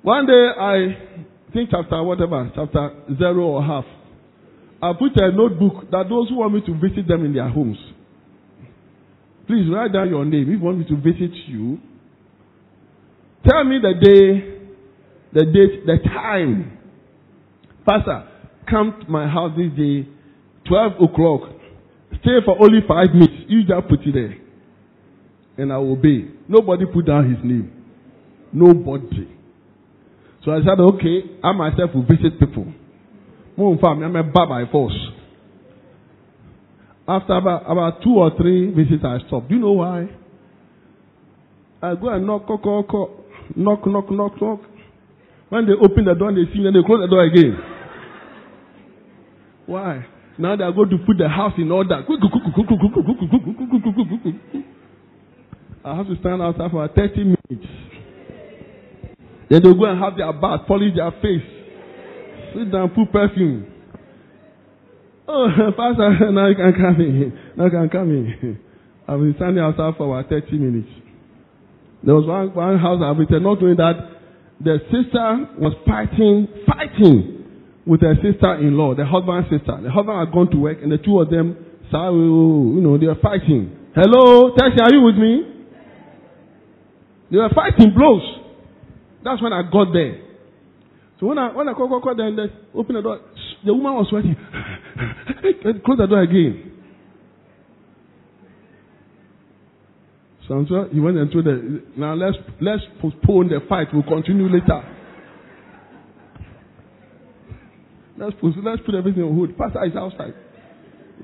[0.02, 3.84] One day I think chapter whatever, chapter zero or half.
[4.82, 7.78] I put a notebook that those who want me to visit them in their homes.
[9.46, 11.78] Please write down your name if you want me to visit you.
[13.46, 14.58] Tell me the day,
[15.32, 16.78] the date, the time.
[17.86, 18.26] Pastor,
[18.70, 20.08] come to my house this day,
[20.66, 21.42] 12 o'clock.
[22.22, 23.44] Stay for only five minutes.
[23.48, 24.38] You just put it there.
[25.58, 26.24] And I obey.
[26.48, 27.70] Nobody put down his name.
[28.52, 29.28] Nobody.
[30.44, 32.72] So I said, okay, I myself will visit people.
[33.56, 34.96] Move farm, I'm a by force.
[37.06, 39.48] After about, about two or three visits, I stop.
[39.48, 40.08] Do you know why?
[41.82, 42.88] I go and knock, knock, knock,
[43.56, 44.60] knock, knock, knock, knock.
[45.50, 47.58] When they open the door, they see me, and they close the door again.
[49.66, 50.06] Why?
[50.38, 52.00] Now they are going to put the house in order.
[55.84, 57.68] I have to stand outside for 30 minutes.
[59.50, 61.44] Then they go and have their bath, polish their face.
[62.54, 63.73] Sit down, put perfume.
[65.26, 67.38] Oh, Pastor, now you can come in.
[67.56, 68.58] Now you can come in.
[69.08, 70.88] I've been standing outside for about 30 minutes.
[72.02, 73.96] There was one, one house I've been not doing that.
[74.60, 77.44] The sister was fighting, fighting
[77.86, 79.76] with her sister-in-law, the husband's sister.
[79.82, 81.56] The husband had gone to work, and the two of them,
[81.92, 83.76] you know, they were fighting.
[83.94, 85.54] Hello, Tessie, are you with me?
[87.30, 88.22] They were fighting blows.
[89.24, 90.20] That's when I got there.
[91.20, 92.36] So when I when I call call call then
[92.74, 93.20] open the door,
[93.64, 94.36] the woman was sweating.
[95.84, 96.70] Close the door again.
[100.46, 103.88] So he went into the now let's let's postpone the fight.
[103.92, 104.82] We'll continue later.
[108.18, 109.56] Let's put let's put everything on hold.
[109.56, 110.34] Pastor is outside.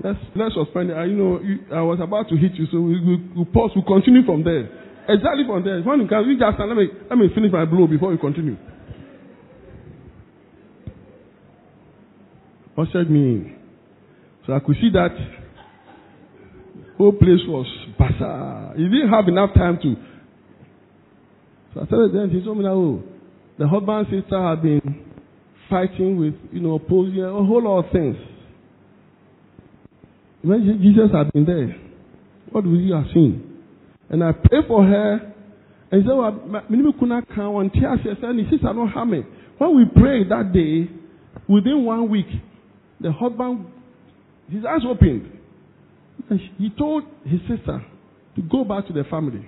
[0.02, 0.94] Let's let's suspend it.
[0.94, 3.70] I, you know, you, I was about to hit you, so we we we'll pause.
[3.76, 4.66] We'll continue from there.
[5.06, 5.82] Exactly from there.
[5.82, 8.56] When you can, you just let me let me finish my blow before we continue.
[12.80, 13.59] ushered me.
[14.50, 15.14] So I could see that
[16.98, 18.74] whole place was bazaar.
[18.76, 19.94] He didn't have enough time to.
[21.72, 23.00] So I started then he told me that oh,
[23.60, 25.04] the husband and sister had been
[25.70, 28.16] fighting with, you know, opposing a whole lot of things.
[30.42, 31.76] When Jesus had been there.
[32.50, 33.62] What would you have seen?
[34.08, 35.32] And I prayed for her.
[35.92, 38.00] And he said, well, me couldn't come on tears.
[38.02, 39.22] She said, sister, don't harm me.
[39.58, 40.90] When we prayed that day,
[41.46, 42.26] within one week,
[43.00, 43.66] the husband,
[44.50, 45.30] his eyes opened.
[46.58, 47.84] He told his sister
[48.36, 49.46] to go back to the family.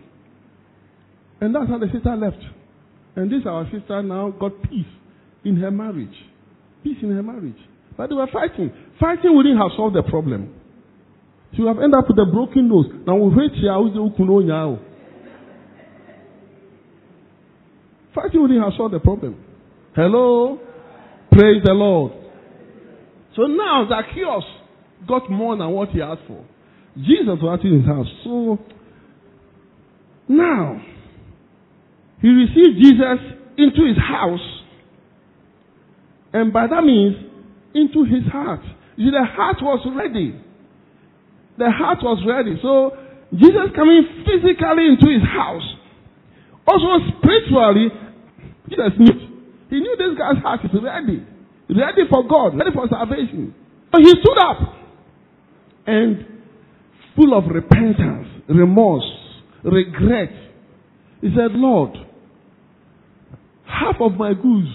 [1.41, 2.43] And that's how the sister left.
[3.17, 4.87] And this our sister now got peace
[5.45, 6.15] in her marriage.
[6.83, 7.59] Peace in her marriage.
[7.97, 8.73] But they were fighting.
[8.99, 10.55] Fighting wouldn't have solved the problem.
[11.55, 12.87] She would have ended up with a broken nose.
[13.07, 13.75] Now we wait here.
[18.15, 19.37] Fighting wouldn't have solved the problem.
[19.95, 20.59] Hello?
[21.31, 22.13] Praise the Lord.
[23.37, 24.45] So now Zacchaeus
[25.07, 26.45] got more than what he asked for.
[26.97, 28.07] Jesus was in his house.
[28.25, 28.59] So
[30.29, 30.81] now
[32.21, 33.19] he received Jesus
[33.59, 34.47] into his house,
[36.33, 37.17] and by that means,
[37.75, 38.61] into his heart.
[38.97, 40.39] See, the heart was ready.
[41.59, 42.57] The heart was ready.
[42.63, 42.97] So,
[43.33, 45.65] Jesus coming physically into his house.
[46.69, 47.89] Also, spiritually,
[48.69, 49.17] Jesus knew.
[49.69, 51.25] He knew this guy's heart is ready.
[51.69, 53.55] Ready for God, ready for salvation.
[53.91, 54.82] So he stood up
[55.87, 56.27] and
[57.17, 59.05] full of repentance, remorse,
[59.65, 60.31] regret.
[61.21, 61.97] He said, Lord,
[63.65, 64.69] half of my goods,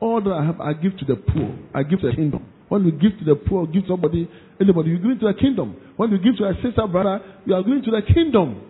[0.00, 1.56] all that I have, I give to the poor.
[1.74, 2.46] I give to the kingdom.
[2.68, 4.28] When you give to the poor, give somebody,
[4.60, 5.76] anybody, you're give to the kingdom.
[5.96, 8.60] When you give to a sister, brother, you are going to the kingdom.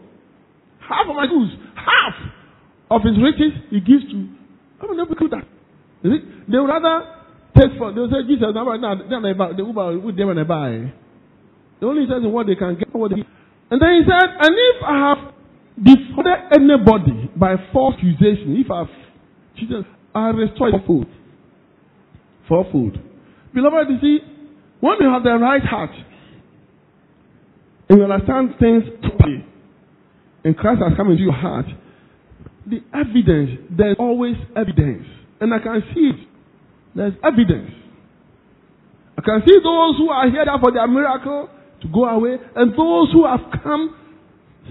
[0.80, 2.14] Half of my goods, half
[2.90, 4.28] of his riches, he gives to.
[4.82, 5.44] I will never do that.
[6.02, 7.16] They would rather
[7.58, 10.44] take for, they will say, Jesus, now, now, now, the Uber, with them and they
[10.44, 10.92] buy.
[11.80, 13.22] The only says what they can get, what they
[13.70, 15.34] And then he said, and if I have
[15.76, 18.94] defrauded anybody by false accusation, if I have
[19.56, 20.70] cheated, I restore.
[22.48, 23.02] For food.
[23.52, 24.18] Beloved, you see,
[24.80, 25.90] when you have the right heart,
[27.88, 29.44] and you understand things properly,
[30.44, 31.66] and Christ has come into your heart,
[32.66, 35.06] the evidence, there's always evidence.
[35.40, 36.28] And I can see it.
[36.94, 37.70] There's evidence.
[39.18, 41.48] I can see those who are here for their miracle
[41.82, 43.94] to go away, and those who have come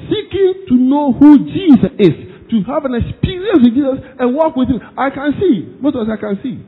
[0.09, 2.13] seeking to know who Jesus is,
[2.49, 4.79] to have an experience with Jesus and walk with Him.
[4.97, 5.75] I can see.
[5.81, 6.65] Most of us I can see.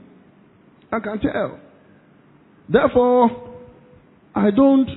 [0.91, 1.59] I can tell.
[2.69, 3.55] Therefore,
[4.35, 4.89] I don't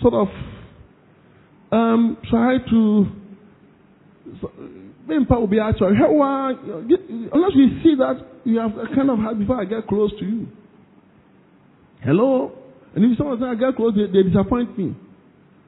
[0.00, 0.28] sort of
[1.72, 3.06] um, try to.
[7.32, 10.24] Unless we see that you have a kind of heart before I get close to
[10.24, 10.48] you.
[12.02, 12.52] Hello?
[12.94, 14.94] And if someone says I get close, they, they disappoint me.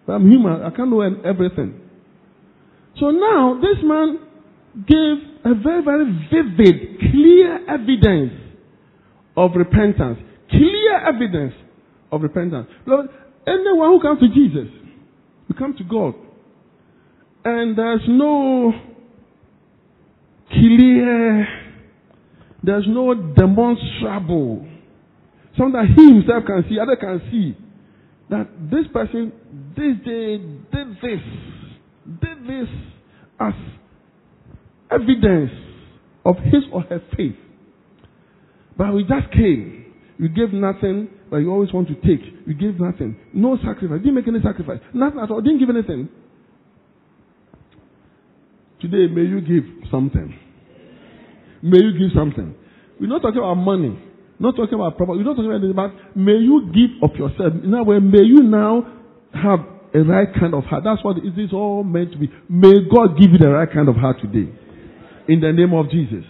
[0.07, 0.63] But I'm human.
[0.63, 1.81] I can't know everything.
[2.99, 4.19] So now, this man
[4.87, 8.33] gave a very, very vivid, clear evidence
[9.37, 10.19] of repentance.
[10.51, 11.55] Clear evidence
[12.11, 12.67] of repentance.
[12.87, 13.09] Lord,
[13.47, 14.69] anyone who comes to Jesus,
[15.49, 16.15] you come to God.
[17.45, 18.73] And there's no
[20.51, 21.47] clear,
[22.63, 24.67] there's no demonstrable
[25.61, 27.55] Something that he himself can see, other can see.
[28.31, 29.31] That this person,
[29.77, 30.39] this day,
[30.73, 31.21] did this,
[32.23, 32.69] did this
[33.39, 33.53] as
[34.91, 35.51] evidence
[36.25, 37.37] of his or her faith.
[38.79, 39.93] But we just came.
[40.19, 42.25] You gave nothing, but you always want to take.
[42.47, 43.17] You gave nothing.
[43.35, 43.99] No sacrifice.
[43.99, 44.79] Didn't make any sacrifice.
[44.95, 45.43] Nothing at all.
[45.43, 46.09] Didn't give anything.
[48.81, 50.39] Today, may you give something.
[51.63, 52.55] May you give something.
[52.99, 54.10] We're not talking about money.
[54.41, 55.19] Not talking about property.
[55.19, 57.61] We're not talking about anything, but may you give of yourself.
[57.63, 58.89] In other words, may you now
[59.37, 59.61] have
[59.93, 60.83] a right kind of heart.
[60.83, 62.33] That's what it is all meant to be.
[62.49, 64.49] May God give you the right kind of heart today.
[65.29, 66.25] In the name of Jesus.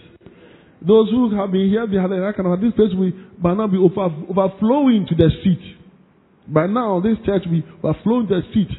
[0.83, 2.61] Those who have been here, they have the right kind of heart.
[2.61, 5.79] This place will by now be over, overflowing to the street.
[6.51, 8.75] By now, this church will overflow to the street.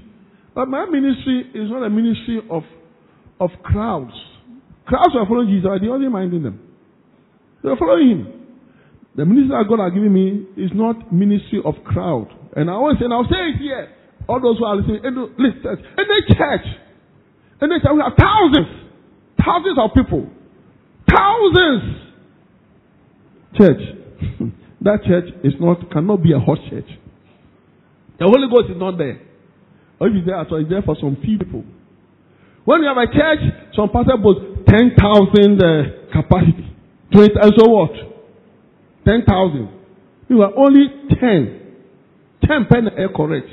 [0.55, 2.65] But my ministry is not a ministry of,
[3.41, 4.13] of crowds.
[4.85, 6.61] Crowds are following Jesus, are the only minding them.
[7.63, 8.42] They're following him.
[9.15, 12.33] The ministry that God has given me is not ministry of crowd.
[12.57, 13.93] And I always say, and I'll say it here.
[14.29, 16.67] All those who are listening, in the, listen, in the church,
[17.61, 18.73] in the church, we have thousands,
[19.37, 20.25] thousands of people.
[21.13, 21.85] Thousands.
[23.59, 23.83] Church.
[24.81, 26.89] that church is not, cannot be a hot church.
[28.19, 29.21] The Holy Ghost is not there.
[30.01, 31.65] Or if it's there at all, it's there for some few people.
[32.65, 33.43] When you have a church,
[33.77, 36.71] some pastor boasts 10,000 uh, capacity.
[37.13, 38.12] 20, and so what?
[39.05, 39.69] 10,000.
[40.29, 41.63] You were only 10.
[42.47, 43.49] 10 pen are correct.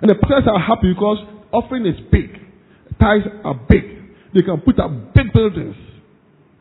[0.00, 1.18] And the pastors are happy because
[1.52, 2.30] offering is big.
[3.00, 3.84] Tithes are big.
[4.34, 5.76] They can put up big buildings,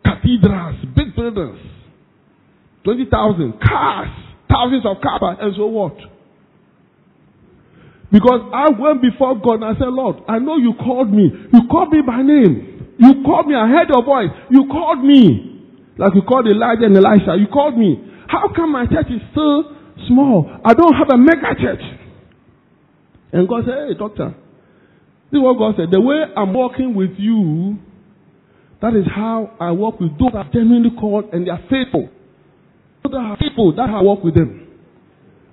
[0.03, 1.59] cathedrals, big buildings.
[2.83, 4.09] 20,000 cars,
[4.49, 5.97] thousands of cars, and so what?
[8.11, 11.27] Because I went before God and I said, Lord, I know you called me.
[11.51, 12.95] You called me by name.
[12.97, 13.55] You called me.
[13.55, 14.29] I heard your voice.
[14.49, 15.67] You called me.
[15.97, 17.35] Like you called Elijah and Elisha.
[17.35, 17.99] You called me.
[18.27, 19.63] How come my church is so
[20.07, 20.49] small?
[20.63, 21.81] I don't have a mega church.
[23.31, 24.35] And God said, Hey, doctor,
[25.31, 25.91] this is what God said.
[25.91, 27.77] The way I'm walking with you,
[28.81, 32.09] that is how I walk with those that are genuinely called and they are faithful.
[33.03, 34.67] Those that are faithful, that I walk with them.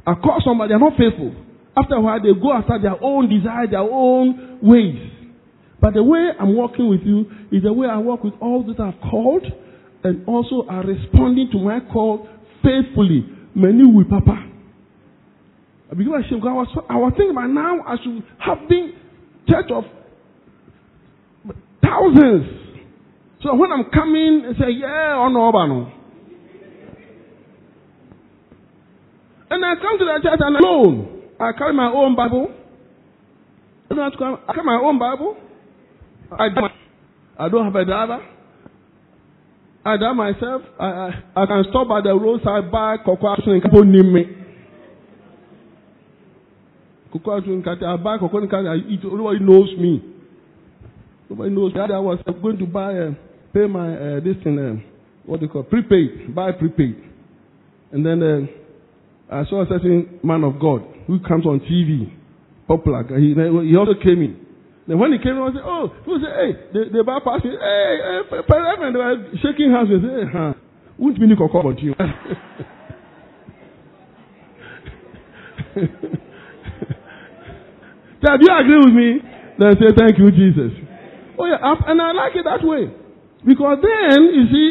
[0.06, 1.34] I call somebody, they are not faithful.
[1.76, 5.10] After a while, they go after their own desire, their own ways.
[5.80, 8.78] But the way I'm walking with you is the way I walk with all that
[8.78, 9.46] I've called
[10.04, 12.28] and also are responding to my call
[12.62, 13.26] faithfully.
[13.54, 14.48] Many will, Papa.
[15.90, 16.42] I became ashamed.
[16.46, 18.94] I was, I was thinking by now I should have been
[19.46, 19.84] church of
[21.82, 22.46] thousands.
[23.42, 25.92] So when I'm coming, I say, yeah, on Obano.
[29.50, 31.22] And I come to the church and alone.
[31.38, 32.54] I carry my own Bible.
[33.90, 35.36] I carry my own Bible.
[36.38, 38.26] I don't have a driver.
[39.84, 40.62] I drive myself.
[40.78, 44.24] I, I, I can stop at the roadside buy cocoa and people need me.
[47.12, 49.00] Cocoa and I buy cocoa and I eat.
[49.02, 50.02] Nobody knows me.
[51.28, 53.10] Nobody knows that I was going to buy, uh,
[53.52, 54.78] pay my, uh, this thing, uh,
[55.26, 56.34] what they call, prepaid.
[56.34, 56.96] Buy prepaid.
[57.90, 62.12] And then uh, I saw a certain man of God who comes on TV,
[62.68, 63.02] popular.
[63.18, 64.41] He, he also came in.
[64.86, 67.54] Then when he came I said, oh, people say, hey, they, they bypass me.
[67.54, 69.88] Hey, hey, Reverend, they were shaking hands.
[69.88, 70.54] Say, hey, huh,
[70.98, 71.94] won't be Nico about you.
[78.22, 79.22] so, do you agree with me?
[79.58, 80.74] Then say, thank you, Jesus.
[81.38, 82.90] Oh, yeah, and I like it that way.
[83.46, 84.68] Because then, you see,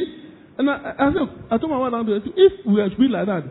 [0.58, 1.94] and I, I, said, I told my wife,
[2.36, 3.44] if we had to be like that,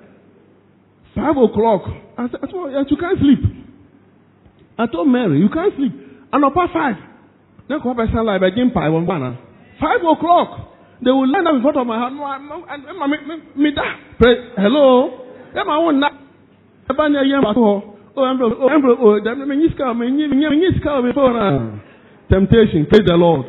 [1.15, 1.83] five o'clock,
[2.19, 3.41] I said, I told you can't sleep.
[4.79, 6.10] I told Mary, you can't sleep.
[6.33, 6.97] Upon five,
[7.69, 9.39] then come person like begin pie one banner.
[9.81, 12.13] Five o'clock, they will line up in front of my house.
[12.15, 13.13] No, I'm, I'm,
[13.57, 13.83] me da.
[14.19, 15.27] Pray, hello.
[15.55, 16.01] Yeah, my own.
[16.91, 17.83] Eba ni ayi mba to.
[18.17, 21.81] Oh, I'm oh, I'm oh, them me nyiska me nyi me nyi nyiska me phone.
[22.31, 23.47] Temptation, praise the Lord.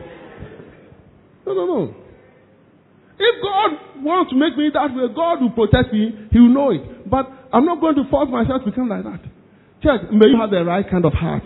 [1.46, 1.96] No, no, no.
[3.20, 6.28] If God wants to make me that way, God will protect me.
[6.32, 7.10] He will know it.
[7.10, 9.22] But I'm not going to force myself to become like that.
[9.84, 11.44] Church, may you have the right kind of heart.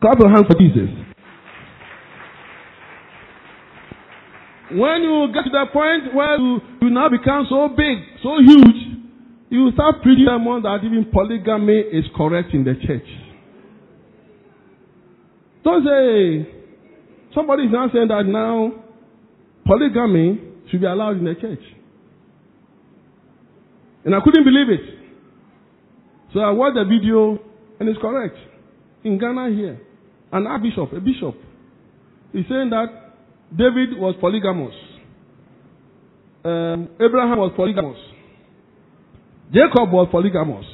[0.00, 0.88] Clap your hands for Jesus.
[4.70, 9.00] When you get to that point where you, you now become so big, so huge,
[9.50, 13.08] you start preaching someone that even polygamy is correct in the church.
[15.64, 16.52] Don't say,
[17.34, 18.72] somebody is now saying that now
[19.66, 20.38] polygamy
[20.70, 21.62] should be allowed in the church.
[24.04, 24.98] And I couldn't believe it.
[26.34, 27.38] So I watched the video
[27.80, 28.36] and it's correct.
[29.02, 29.80] In Ghana here,
[30.32, 31.34] an archbishop, a bishop,
[32.34, 32.86] is saying that
[33.50, 34.74] David was polygamous.
[36.44, 37.98] Um, Abraham was polygamous.
[39.52, 40.66] Jacob was polygamous.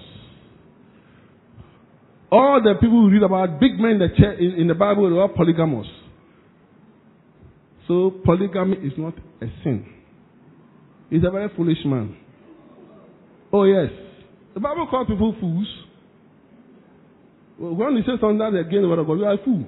[2.31, 5.09] All the people who read about big men in the, church, in, in the Bible
[5.09, 5.87] were polygamous.
[7.87, 9.87] So polygamy is not a sin.
[11.11, 12.17] He's a very foolish man.
[13.53, 13.91] Oh yes.
[14.55, 15.69] The Bible calls people fools.
[17.59, 19.65] When he says that again the word of God, you are a fool.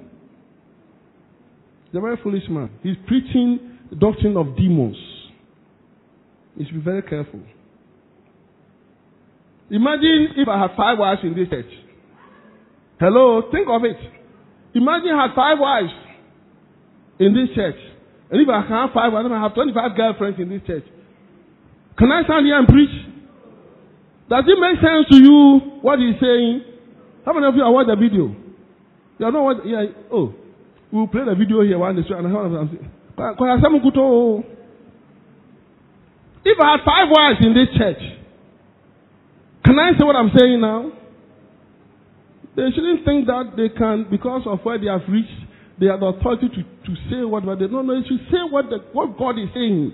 [1.85, 2.69] He's a very foolish man.
[2.83, 4.97] He's preaching the doctrine of demons.
[6.57, 7.39] You should be very careful.
[9.69, 11.71] Imagine if I had five wives in this church.
[12.99, 13.97] Hello, think of it.
[14.73, 15.93] Imagine I had five wives
[17.19, 17.75] in this church.
[18.31, 20.83] And if I have five, I have 25 girlfriends in this church.
[21.97, 22.91] Can I stand here and preach?
[24.29, 26.76] Does it make sense to you what he's saying?
[27.27, 28.31] How many of you have watched the video?
[29.19, 29.83] You have not watched, yeah,
[30.15, 30.31] oh,
[30.93, 32.07] we'll play the video here one day.
[32.07, 34.43] Oh.
[36.45, 37.99] If I had five wives in this church,
[39.65, 40.89] can I say what I'm saying now?
[42.55, 45.27] They shouldn't think that they can, because of where they have reached,
[45.81, 47.99] they have the authority to, to say what they don't know.
[47.99, 49.91] They should say what, the, what God is saying.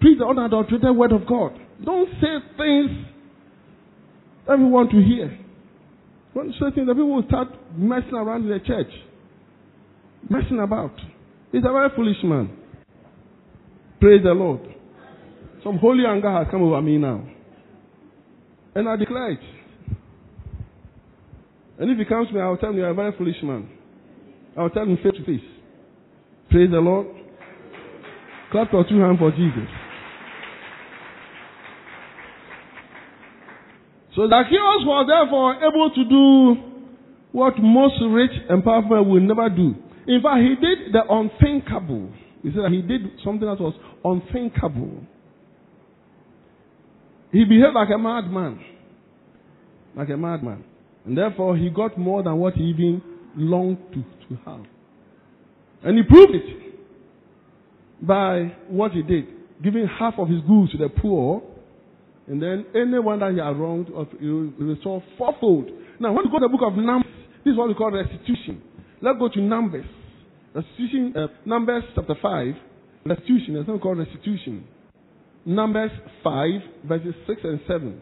[0.00, 1.52] Preach the unadulterated word of God.
[1.84, 2.90] Don't say things
[4.48, 5.45] that we want to hear.
[6.36, 8.92] Say things that people will start messing around in the church.
[10.28, 10.92] Messing about.
[11.50, 12.54] He's a very foolish man.
[14.00, 14.60] Praise the Lord.
[15.64, 17.26] Some holy anger has come over me now.
[18.74, 19.40] And I declare it.
[21.78, 23.68] And if he comes to me, I will tell him you're a very foolish man.
[24.56, 25.40] I will tell him face to face.
[26.50, 27.06] Praise the Lord.
[28.52, 29.68] Clap your two hands for Jesus.
[34.16, 36.72] So Zacchaeus was therefore able to do
[37.32, 39.74] what most rich and powerful will never do.
[40.08, 42.08] In fact, he did the unthinkable.
[42.42, 45.04] He said that he did something that was unthinkable.
[47.30, 48.58] He behaved like a madman.
[49.94, 50.64] Like a madman.
[51.04, 53.02] And therefore, he got more than what he even
[53.36, 54.64] longed to, to have.
[55.82, 56.76] And he proved it
[58.00, 59.26] by what he did,
[59.62, 61.42] giving half of his goods to the poor
[62.28, 63.88] and then anyone that you are wronged,
[64.20, 65.70] you will restore fourfold.
[66.00, 67.12] Now, when you go to the book of Numbers,
[67.44, 68.62] this is what we call restitution.
[69.00, 69.86] Let's go to Numbers.
[70.54, 72.46] Restitution, uh, Numbers chapter 5.
[73.06, 74.66] Restitution, there's something called restitution.
[75.44, 75.92] Numbers
[76.24, 76.50] 5,
[76.88, 78.00] verses 6 and 7.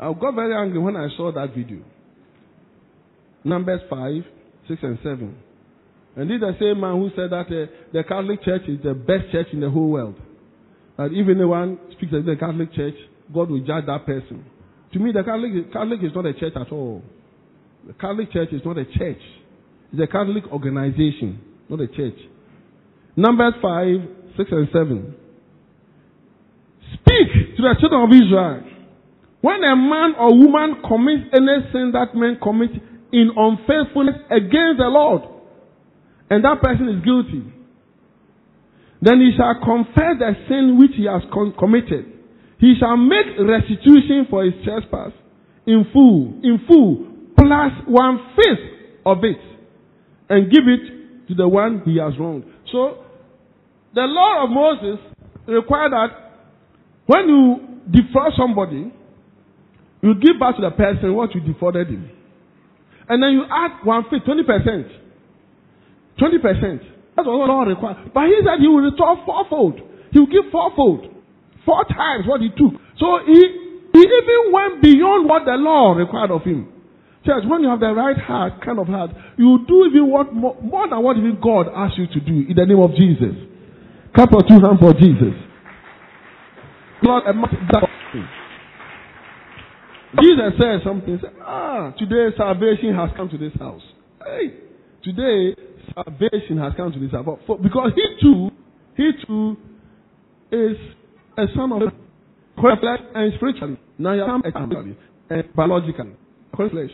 [0.00, 1.82] I got very angry when I saw that video.
[3.44, 4.22] Numbers 5,
[4.68, 5.36] 6 and 7.
[6.16, 8.94] And this is the same man who said that uh, the Catholic Church is the
[8.94, 10.14] best church in the whole world.
[10.96, 12.94] That if anyone speaks against the Catholic Church,
[13.32, 14.44] God will judge that person.
[14.92, 17.02] To me, the Catholic, Catholic is not a church at all.
[17.86, 19.22] The Catholic Church is not a church.
[19.92, 22.18] It's a Catholic organization, not a church.
[23.16, 25.14] Numbers 5, 6, and 7.
[26.94, 28.60] Speak to the children of Israel.
[29.40, 32.74] When a man or woman commits any sin that man commits
[33.12, 35.22] in unfaithfulness against the Lord,
[36.30, 37.42] and that person is guilty,
[39.02, 42.06] then he shall confess the sin which he has con- committed.
[42.58, 45.10] He shall make restitution for his trespass
[45.66, 49.42] in full, in full, plus one fifth of it,
[50.30, 52.44] and give it to the one he has wronged.
[52.70, 53.02] So,
[53.92, 55.04] the law of Moses
[55.46, 56.08] required that
[57.06, 57.56] when you
[57.90, 58.92] defraud somebody,
[60.00, 62.08] you give back to the person what you defrauded him.
[63.08, 64.88] And then you add one fifth, 20%.
[66.20, 66.91] 20%.
[67.16, 68.08] That's what the law requires.
[68.14, 69.80] But he said he will return fourfold.
[70.12, 71.08] He will give fourfold.
[71.64, 72.74] Four times what he took.
[72.98, 73.40] So he,
[73.92, 76.72] he even went beyond what the law required of him.
[77.24, 80.56] Church, when you have the right heart, kind of heart, you do even what more,
[80.60, 83.36] more than what even God asks you to do in the name of Jesus.
[84.14, 85.34] Clap your two hands for Jesus.
[87.02, 87.22] Lord,
[90.20, 91.20] Jesus said something.
[91.42, 93.82] Ah, today salvation has come to this house.
[94.24, 94.54] Hey,
[95.02, 95.54] today
[95.94, 97.26] salvation has come to this house.
[97.46, 98.50] For, because he too,
[98.96, 99.56] he too
[100.50, 100.76] is
[101.38, 101.82] a son of
[102.60, 103.78] flesh and spiritually.
[103.98, 104.96] Now you come spiritually
[105.30, 106.12] and biologically.
[106.54, 106.90] Flesh.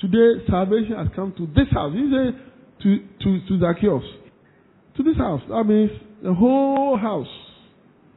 [0.00, 1.92] Today salvation has come to this house.
[1.92, 2.40] He said
[2.82, 4.04] to, to, to Zacchaeus.
[4.96, 5.40] To this house.
[5.48, 5.90] That means
[6.22, 7.26] the whole house.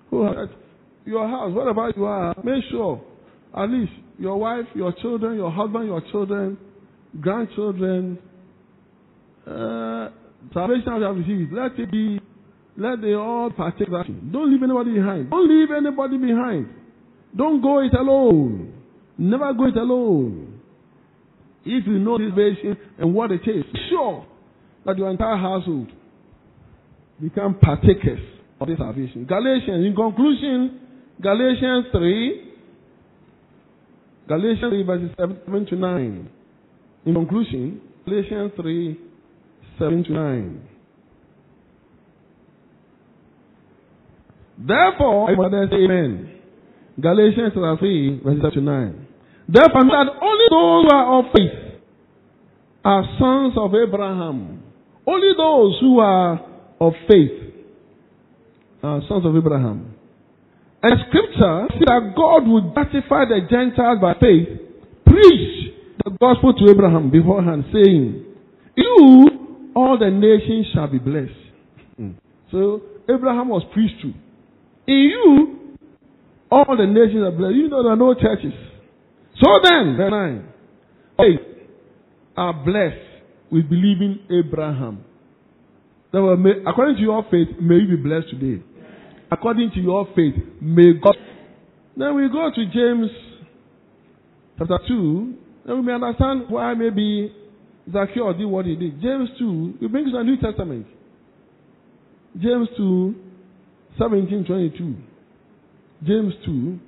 [0.10, 0.49] Whole house.
[1.06, 3.02] Your house, wherever you are, make sure
[3.56, 6.57] at least your wife, your children, your husband, your children,
[7.22, 8.18] grandchildren,
[9.47, 10.09] uh,
[10.53, 12.19] salvation have received, let it be,
[12.77, 14.05] let they all partake that.
[14.31, 15.30] Don't leave anybody behind.
[15.30, 16.69] Don't leave anybody behind.
[17.35, 18.73] Don't go it alone.
[19.17, 20.59] Never go it alone.
[21.65, 24.26] If you know this salvation and what it is, sure
[24.85, 25.88] that your entire household
[27.22, 28.19] become partakers
[28.59, 29.26] of this salvation.
[29.26, 30.80] Galatians, in conclusion,
[31.22, 32.51] Galatians 3,
[34.27, 36.30] Galatians 3 verses 7 to 9.
[37.05, 38.99] In conclusion, Galatians 3,
[39.80, 40.68] 7 to 9.
[44.57, 46.31] Therefore, I say amen.
[46.99, 49.07] Galatians 3, verses 7 to 9.
[49.49, 51.65] Therefore, that only those who are of faith
[52.85, 54.64] are sons of Abraham.
[55.06, 56.39] Only those who are
[56.80, 57.53] of faith
[58.81, 59.93] are sons of Abraham.
[60.81, 64.47] And scripture says that God would justify the Gentiles by faith,
[65.06, 65.73] preach
[66.03, 68.23] the gospel to Abraham beforehand, saying,
[68.77, 69.35] You,
[69.76, 71.31] all the nations shall be blessed.
[71.99, 72.15] Mm.
[72.52, 74.14] So Abraham was preached to.
[74.88, 75.77] In you,
[76.52, 77.56] all the nations are blessed.
[77.56, 78.53] You know there are no churches.
[79.41, 80.47] So then, verse 9,
[81.18, 81.68] faith
[82.38, 85.03] are blessed with believing Abraham.
[86.14, 88.64] According to your faith, may you be blessed today
[89.31, 90.35] according to your faith.
[90.61, 91.15] May God.
[91.97, 93.10] Then we go to James
[94.57, 95.34] chapter 2.
[95.65, 97.34] Then we may understand why maybe
[97.91, 99.02] Zacchaeus did what he did.
[99.02, 100.88] James 2, we bring to the New Testament.
[102.40, 103.16] James 2,
[103.99, 104.95] 17, 22.
[106.03, 106.80] James 2,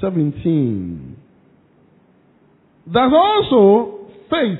[0.00, 1.16] 17.
[2.86, 4.58] That's also faith.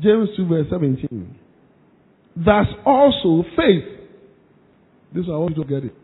[0.00, 1.36] James 2, verse 17.
[2.36, 3.84] That's also faith.
[5.14, 5.94] This is I want you to get it.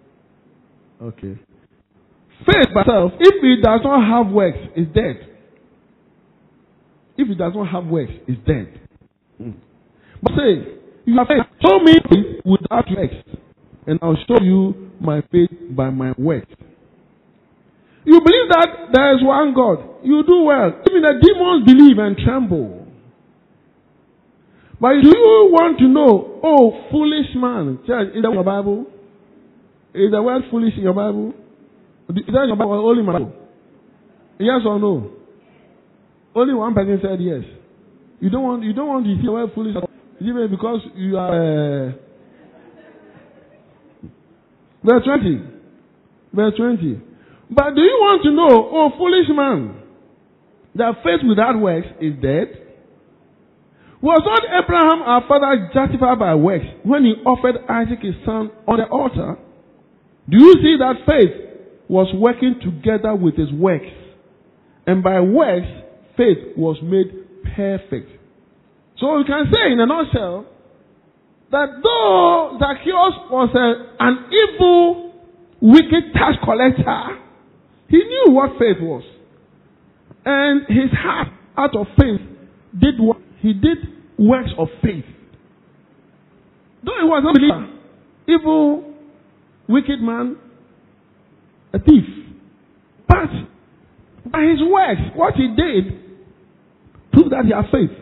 [1.01, 1.39] Okay.
[2.47, 5.29] Faith by itself, if it does not have works, is dead.
[7.17, 8.81] If it does not have works, is dead.
[10.23, 11.47] But say, you have faith.
[11.65, 13.15] Show me faith without works,
[13.87, 16.53] and I'll show you my faith by my works.
[18.05, 20.03] You believe that there is one God.
[20.03, 20.73] You do well.
[20.91, 22.87] Even the demons believe and tremble.
[24.81, 27.79] But do you want to know, oh, foolish man?
[27.87, 28.87] Church, is that in the Bible?
[29.95, 31.33] Is the word foolish in your Bible?
[32.11, 33.33] Is that your Bible only my Bible?
[34.41, 35.13] Yes or no?
[36.35, 37.45] Only one person said yes.
[38.23, 39.75] You don't want you don't want to hear word foolish
[40.21, 41.93] even because you are uh,
[44.85, 45.43] verse twenty.
[46.33, 47.03] Verse twenty.
[47.51, 49.83] But do you want to know, oh foolish man,
[50.77, 52.63] that faith without works is dead?
[54.01, 58.79] Was not Abraham our father justified by works when he offered Isaac his son on
[58.79, 59.35] the altar?
[60.31, 61.59] Do you see that faith
[61.89, 63.91] was working together with his works?
[64.87, 65.67] And by works,
[66.17, 67.22] faith was made
[67.57, 68.11] perfect.
[68.99, 70.47] So we can say in a nutshell
[71.51, 75.13] that though Zacchaeus was a, an evil,
[75.61, 77.19] wicked tax collector,
[77.89, 79.05] he knew what faith was.
[80.25, 82.21] And his heart, out of faith,
[82.79, 83.19] did what?
[83.41, 83.79] He did
[84.19, 85.05] works of faith.
[86.85, 87.69] Though he was not a believer,
[88.29, 88.95] evil,
[89.69, 90.37] wicked man,
[91.73, 92.05] a thief.
[93.09, 93.29] But
[94.31, 96.12] by his works, what he did,
[97.13, 97.93] proved that he had faith.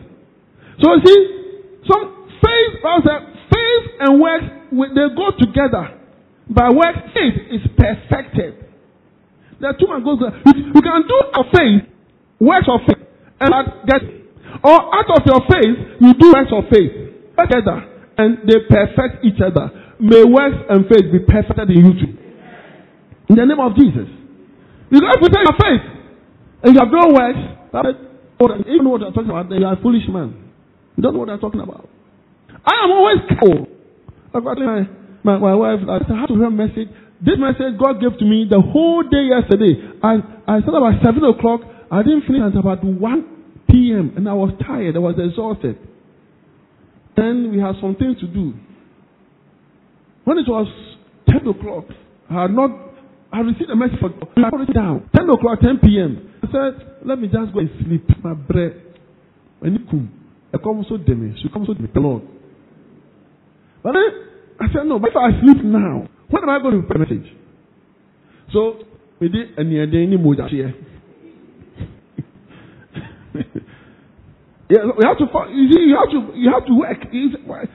[0.79, 1.19] So you see,
[1.85, 5.99] some faith, faith and works, they go together.
[6.49, 8.57] By works, faith is perfected.
[9.61, 10.33] Are two man goes there.
[10.47, 11.83] You, you can do a faith,
[12.39, 13.05] works of faith,
[13.39, 13.51] and
[13.85, 14.01] get,
[14.63, 16.91] or out of your faith, you do works of faith
[17.37, 17.77] together,
[18.17, 19.69] and they perfect each other.
[19.99, 22.17] May works and faith be perfected in you too.
[23.29, 24.09] In the name of Jesus.
[24.89, 25.83] You got to present your faith.
[26.63, 28.10] And you have no works.
[28.41, 30.33] Even what I'm talking about, then you are a foolish man.
[30.97, 31.87] You don't know what I'm talking about.
[32.65, 33.67] I am always careful.
[34.33, 34.87] My,
[35.23, 36.89] my, my wife, I have to hear a message.
[37.21, 39.77] This message God gave to me the whole day yesterday.
[40.01, 41.61] I, I started about 7 o'clock.
[41.91, 42.97] I didn't finish until about 1
[43.69, 44.13] p.m.
[44.17, 44.95] And I was tired.
[44.95, 45.77] I was exhausted.
[47.15, 48.53] Then we had some things to do.
[50.23, 50.67] When it was
[51.29, 51.85] 10 o'clock,
[52.29, 52.71] I had not,
[53.31, 55.09] I received a message for, I put it down.
[55.15, 56.30] 10 o'clock, 10 p.m.
[56.53, 58.05] I said, let me just go and sleep.
[58.23, 58.73] My breath.
[59.59, 60.11] When you come,
[60.53, 62.23] I come so dim, she comes so the Lord.
[63.83, 64.09] But then,
[64.59, 67.07] I said, no, but if I sleep now, when am I going to prepare a
[67.07, 67.31] message?
[68.51, 68.79] So,
[69.19, 70.73] we did a near day mood here.
[74.71, 75.25] Yeah, you have to.
[75.51, 76.31] You see, you have to.
[76.39, 77.69] You have to work.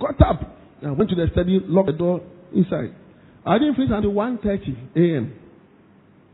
[0.00, 0.56] Got up.
[0.82, 2.22] I went to the study, locked the door
[2.54, 2.94] inside.
[3.44, 5.34] I didn't finish until 1.30 a.m.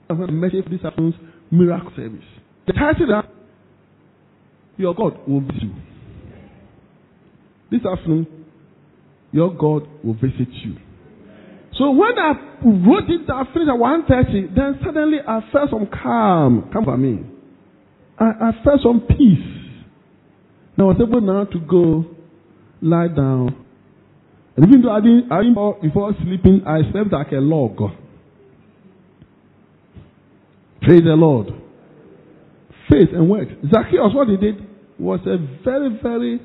[0.09, 1.17] I'm going to message this afternoon's
[1.51, 2.25] miracle service.
[2.67, 3.31] The title that
[4.77, 5.75] your God will visit you.
[7.71, 8.27] This afternoon,
[9.33, 10.77] your God will visit you.
[11.79, 12.33] So when I
[12.65, 17.21] wrote it, I finished at 1.30, then suddenly I felt some calm come for me.
[18.19, 19.55] I, I felt some peace.
[20.77, 22.05] And I was able now to go
[22.81, 23.65] lie down
[24.59, 27.79] and even though I didn't, I didn't before sleeping, I slept like a log.
[30.89, 31.49] Praise the Lord.
[32.91, 33.53] Faith and works.
[33.71, 34.55] Zacchaeus, what he did
[34.99, 36.41] was a very, very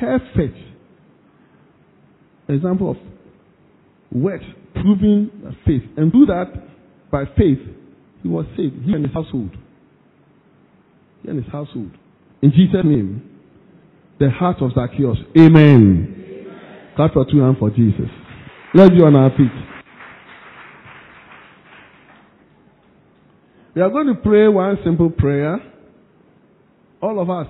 [0.00, 0.58] perfect
[2.48, 2.96] example of
[4.10, 4.44] works
[4.74, 5.30] proving
[5.64, 5.82] faith.
[5.96, 6.46] And through that
[7.12, 7.60] by faith,
[8.24, 8.82] he was saved.
[8.84, 9.50] He and his household.
[11.22, 11.92] He and his household.
[12.42, 13.30] In Jesus' name,
[14.18, 15.18] the heart of Zacchaeus.
[15.38, 16.50] Amen.
[16.96, 18.10] Clap your two hands for Jesus.
[18.74, 19.77] Let's be on our feet.
[23.78, 25.56] We are going to pray one simple prayer.
[27.00, 27.46] All of us.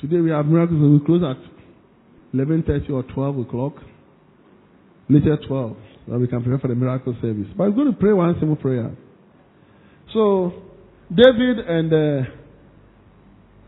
[0.00, 1.36] Today we have miracles we close at
[2.34, 3.74] 11.30 or 12 o'clock.
[5.10, 5.76] Later 12.
[6.06, 7.44] So we can prepare for the miracle service.
[7.54, 8.96] But we're going to pray one simple prayer.
[10.14, 10.54] So,
[11.14, 12.30] David and uh,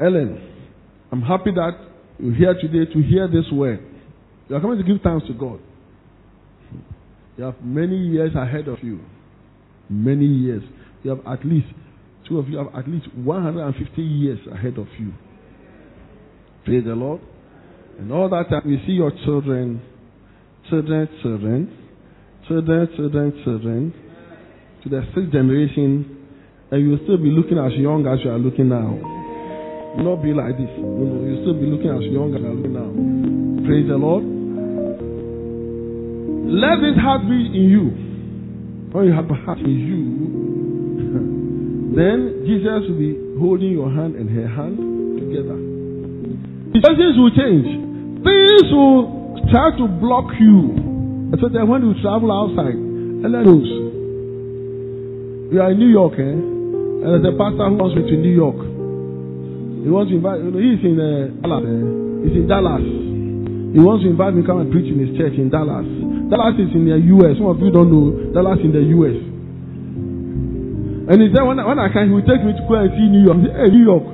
[0.03, 0.71] Ellen,
[1.13, 1.73] I'm happy that
[2.19, 3.85] you're here today to hear this word.
[4.49, 5.61] You are coming to give thanks to God.
[7.37, 9.01] You have many years ahead of you.
[9.91, 10.63] Many years.
[11.07, 11.69] You have at least,
[12.29, 15.15] two of you have at least 150 years ahead of you.
[16.65, 17.21] Praise the Lord.
[18.01, 19.81] And all that time, you see your children,
[20.69, 21.71] children, children,
[22.49, 23.95] children, children, children,
[24.83, 26.27] to the sixth generation,
[26.73, 28.99] and you'll still be looking as young as you are looking now.
[30.03, 30.75] Not be like this.
[30.75, 32.91] You'll still be looking as young as you are looking now.
[33.63, 34.27] Praise the Lord.
[36.51, 37.95] Let this heart be in you.
[38.91, 40.46] When you have a heart in you,
[41.97, 44.77] then Jesus will be holding your hand and her hand
[45.17, 45.57] together.
[46.77, 47.65] Things will change.
[48.21, 50.77] Things will try to block you.
[51.41, 53.67] So that when you travel outside, and then knows.
[55.51, 56.37] You are in New York, eh?
[56.37, 58.61] And there's a pastor who wants me to New York.
[59.83, 61.65] He wants to invite, you know, he's in uh, Dallas.
[61.65, 62.27] Eh?
[62.27, 62.83] He's in Dallas.
[62.83, 65.87] He wants to invite me to come and preach in his church in Dallas.
[66.29, 67.39] Dallas is in the US.
[67.39, 69.17] Some of you don't know Dallas in the US.
[71.07, 72.91] And he said, when I, when I can, he will take me to go and
[72.99, 73.39] see New York.
[73.47, 74.07] Say, hey, New York.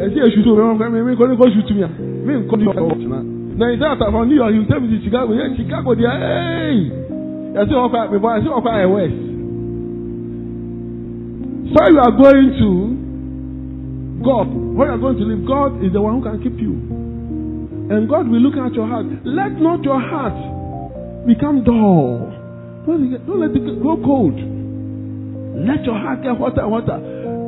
[0.00, 0.56] I say, shoot me.
[0.56, 1.84] Me go go shoot me.
[1.84, 3.04] Me go New York.
[3.60, 5.36] Now he said, from New York, he will take me to Chicago.
[5.36, 6.08] Yeah, Chicago there.
[6.08, 6.88] Hey.
[7.52, 9.18] I say, okay, before I say, okay, West.
[11.68, 12.70] So you are going to
[14.24, 14.48] God.
[14.48, 16.72] Where you are going to live, God is the one who can keep you.
[17.92, 19.04] And God will look at your heart.
[19.24, 20.36] Let not your heart
[21.28, 22.32] become dull.
[22.88, 24.57] Don't, let it go cold.
[25.66, 26.98] Let your heart get hotter and hotter.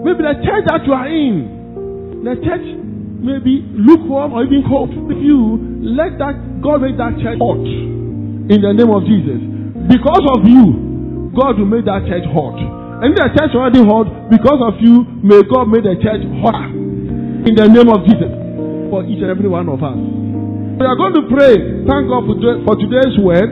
[0.02, 2.66] Maybe the church that you are in, the church
[3.20, 5.60] may be lukewarm or even cold with you.
[5.84, 9.40] Let that God make that church hot in the name of Jesus.
[9.88, 12.56] Because of you, God will make that church hot.
[13.00, 17.52] And the church already hot because of you, may God make the church hotter in
[17.56, 18.28] the name of Jesus
[18.92, 19.96] for each and every one of us.
[19.96, 21.56] We are going to pray,
[21.88, 23.48] thank God for today's word,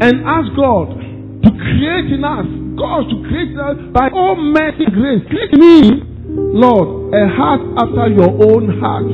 [0.00, 0.96] and ask God
[1.44, 5.22] to create in us, God to create us by almighty grace.
[5.28, 6.02] Create me,
[6.56, 9.08] Lord, a heart after your own heart.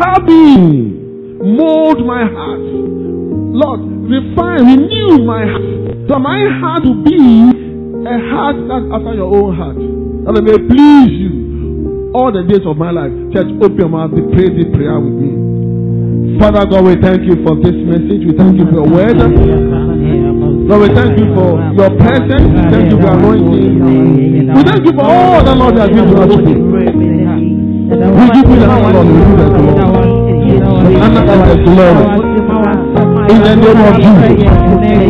[0.00, 0.96] Help me
[1.56, 2.64] mold my heart.
[3.52, 6.08] Lord, refine, renew my heart.
[6.08, 7.18] So my heart will be
[8.08, 9.76] a heart that's after your own heart.
[9.76, 13.12] That it may please you all the days of my life.
[13.34, 16.38] Church, open your mouth and pray this prayer with me.
[16.40, 18.24] Father God, we thank you for this message.
[18.24, 19.87] We thank you for your word.
[20.68, 22.48] Lord, we thank you for your presence.
[22.52, 23.80] We thank you for anointing.
[24.54, 26.60] We thank you for all the Lord has given to us today.
[26.60, 29.06] We give you the honor, Lord.
[29.08, 30.12] We give you the glory.
[31.48, 32.04] The glory.
[33.32, 34.32] In the name of Jesus.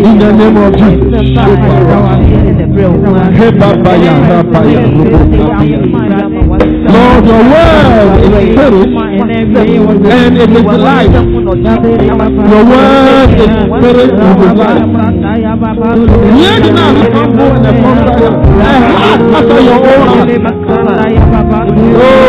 [0.06, 2.28] In the name of Jesus.
[6.59, 8.89] Lord, your word is spirit
[10.10, 11.12] and it is life.
[11.12, 11.24] Your
[12.64, 14.85] word is spirit and is life.
[16.39, 18.22] Yet now the humble and the contrite,
[18.59, 20.28] a heart after your own heart.
[22.01, 22.28] Oh,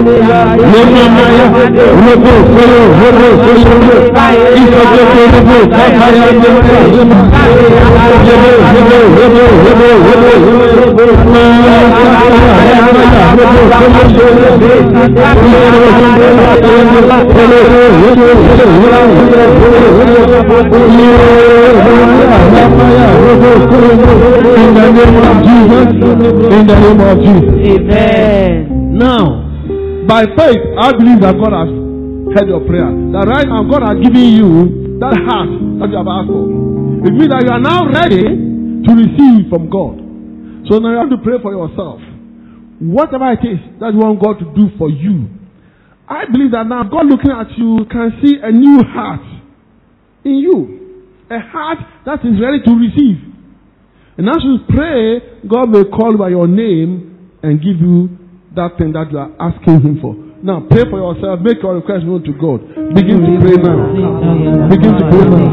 [0.00, 0.56] Kabaya,
[24.60, 25.88] In the name of Jesus.
[26.52, 27.54] In the name of Jesus.
[27.80, 28.98] Amen.
[28.98, 29.39] Now,
[30.10, 31.70] by faith, I believe that God has
[32.34, 32.90] heard your prayer.
[33.14, 36.50] That right now, God has given you that heart that you have asked for.
[37.06, 40.02] It means that you are now ready to receive from God.
[40.66, 42.02] So now you have to pray for yourself.
[42.82, 45.30] Whatever it is that you want God to do for you,
[46.10, 49.22] I believe that now God looking at you can see a new heart
[50.26, 50.58] in you.
[51.30, 53.22] A heart that is ready to receive.
[54.18, 58.19] And as you pray, God will call by your name and give you
[58.56, 60.29] that thing that you are asking Him for.
[60.42, 61.40] Now pray for yourself.
[61.40, 62.64] Make your request known to God.
[62.96, 63.92] Begin to pray now.
[64.72, 65.44] Begin to pray now.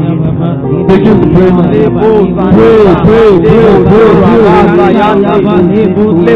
[0.88, 1.68] Begin to pray now.
[2.48, 4.08] Pray, pray, pray, pray,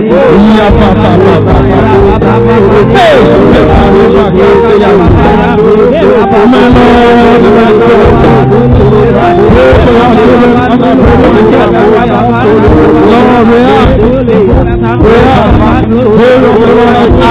[0.03, 1.33] Lord, we ask, we ask,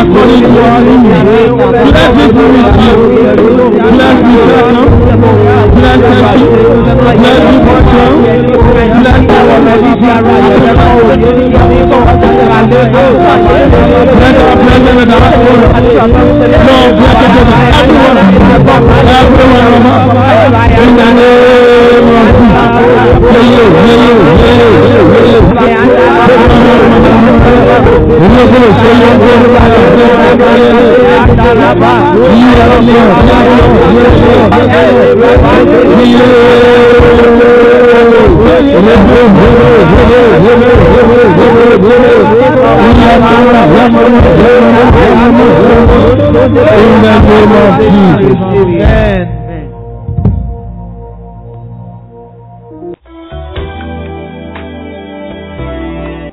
[0.01, 0.81] according to our
[1.11, 2.91] Bless this ministry.
[3.91, 4.39] Bless the
[5.51, 5.81] church.
[5.81, 7.71] Bless the people.
[8.71, 9.31] Bless the
[9.91, 10.31] pastor.
[10.31, 11.01] Bless our
[14.11, 15.31] Bless our president and our
[16.61, 17.19] Lord, bless
[17.81, 18.17] everyone.
[19.11, 20.41] Everyone of us.
[20.81, 22.71] In the name of Jesus.
[23.31, 24.21] You, you, hey, you,
[28.21, 28.77] In the name of
[30.41, 31.00] Jesus.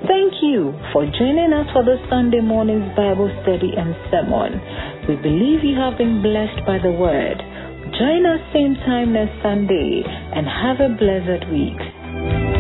[0.09, 4.59] Thank you for joining us for this Sunday morning's Bible study and sermon.
[5.09, 7.39] We believe you have been blessed by the word.
[7.99, 12.58] Join us same time next Sunday and have a blessed week.